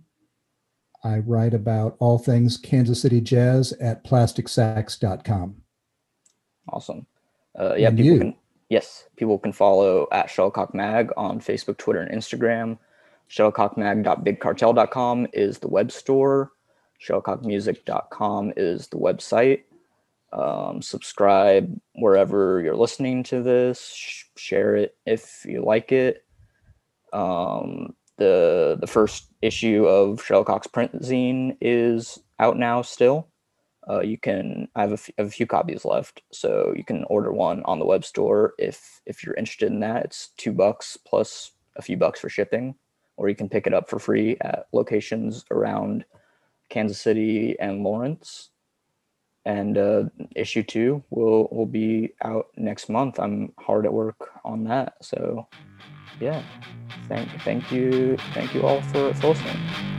I 1.04 1.18
write 1.18 1.54
about 1.54 1.96
all 2.00 2.18
things 2.18 2.58
Kansas 2.58 3.02
City 3.02 3.20
jazz 3.20 3.74
at 3.74 4.04
plasticsax.com. 4.06 5.56
Awesome. 6.70 7.06
Uh, 7.60 7.76
yeah, 7.76 7.90
And 7.90 7.98
people 7.98 8.14
you? 8.14 8.20
can 8.20 8.36
yes, 8.70 9.06
people 9.18 9.38
can 9.38 9.52
follow 9.52 10.08
at 10.12 10.28
Shuttlecock 10.28 10.74
Mag 10.74 11.12
on 11.18 11.40
Facebook, 11.40 11.78
Twitter, 11.78 12.00
and 12.02 12.12
Instagram. 12.18 12.78
Shuttlecockmag.bigcartel.com 13.30 15.28
is 15.34 15.60
the 15.60 15.68
web 15.68 15.92
store. 15.92 16.52
Shuttlecockmusic.com 17.06 18.54
is 18.56 18.88
the 18.88 18.98
website. 18.98 19.64
Um, 20.32 20.82
subscribe 20.82 21.80
wherever 21.96 22.62
you're 22.62 22.76
listening 22.76 23.24
to 23.24 23.44
this. 23.44 23.94
Sh- 23.94 24.24
share 24.36 24.76
it 24.76 24.96
if 25.06 25.46
you 25.46 25.64
like 25.64 25.92
it. 25.92 26.23
Um, 27.14 27.96
the 28.18 28.78
the 28.80 28.88
first 28.88 29.32
issue 29.42 29.86
of 29.86 30.22
Shuttlecock's 30.22 30.68
print 30.68 31.02
zine 31.02 31.58
is 31.62 32.20
out 32.40 32.58
now 32.58 32.82
still. 32.82 33.30
Uh, 33.90 34.02
you 34.02 34.18
can 34.18 34.68
I 34.76 34.82
have 34.82 34.92
a, 34.92 34.94
f- 34.94 35.10
have 35.18 35.28
a 35.28 35.32
few 35.32 35.46
copies 35.46 35.84
left, 35.84 36.22
so 36.32 36.74
you 36.76 36.86
can 36.86 37.04
order 37.06 37.32
one 37.34 37.64
on 37.66 37.80
the 37.80 37.86
web 37.86 38.06
store 38.06 38.54
if 38.58 39.02
if 39.06 39.24
you're 39.24 39.36
interested 39.36 39.72
in 39.72 39.80
that. 39.82 40.06
It's 40.06 40.30
two 40.38 40.54
bucks 40.54 40.98
plus 41.06 41.52
a 41.76 41.82
few 41.82 41.98
bucks 41.98 42.20
for 42.20 42.30
shipping, 42.30 42.76
or 43.18 43.30
you 43.30 43.36
can 43.36 43.50
pick 43.50 43.68
it 43.68 43.74
up 43.74 43.90
for 43.90 44.00
free 44.00 44.38
at 44.42 44.68
locations 44.72 45.44
around 45.52 46.06
Kansas 46.70 47.02
City 47.02 47.58
and 47.60 47.84
Lawrence. 47.84 48.50
And 49.46 49.78
uh, 49.78 50.04
issue 50.36 50.64
two 50.64 51.04
will 51.10 51.50
will 51.52 51.66
be 51.66 52.14
out 52.24 52.48
next 52.56 52.88
month. 52.90 53.20
I'm 53.20 53.52
hard 53.60 53.86
at 53.86 53.92
work 53.92 54.30
on 54.46 54.64
that, 54.66 54.94
so 55.02 55.48
yeah. 56.20 56.42
Thank 57.08 57.30
thank 57.42 57.72
you 57.72 58.18
thank 58.34 58.54
you 58.54 58.64
all 58.64 58.82
for 58.82 59.14
for 59.14 59.30
listening. 59.30 59.93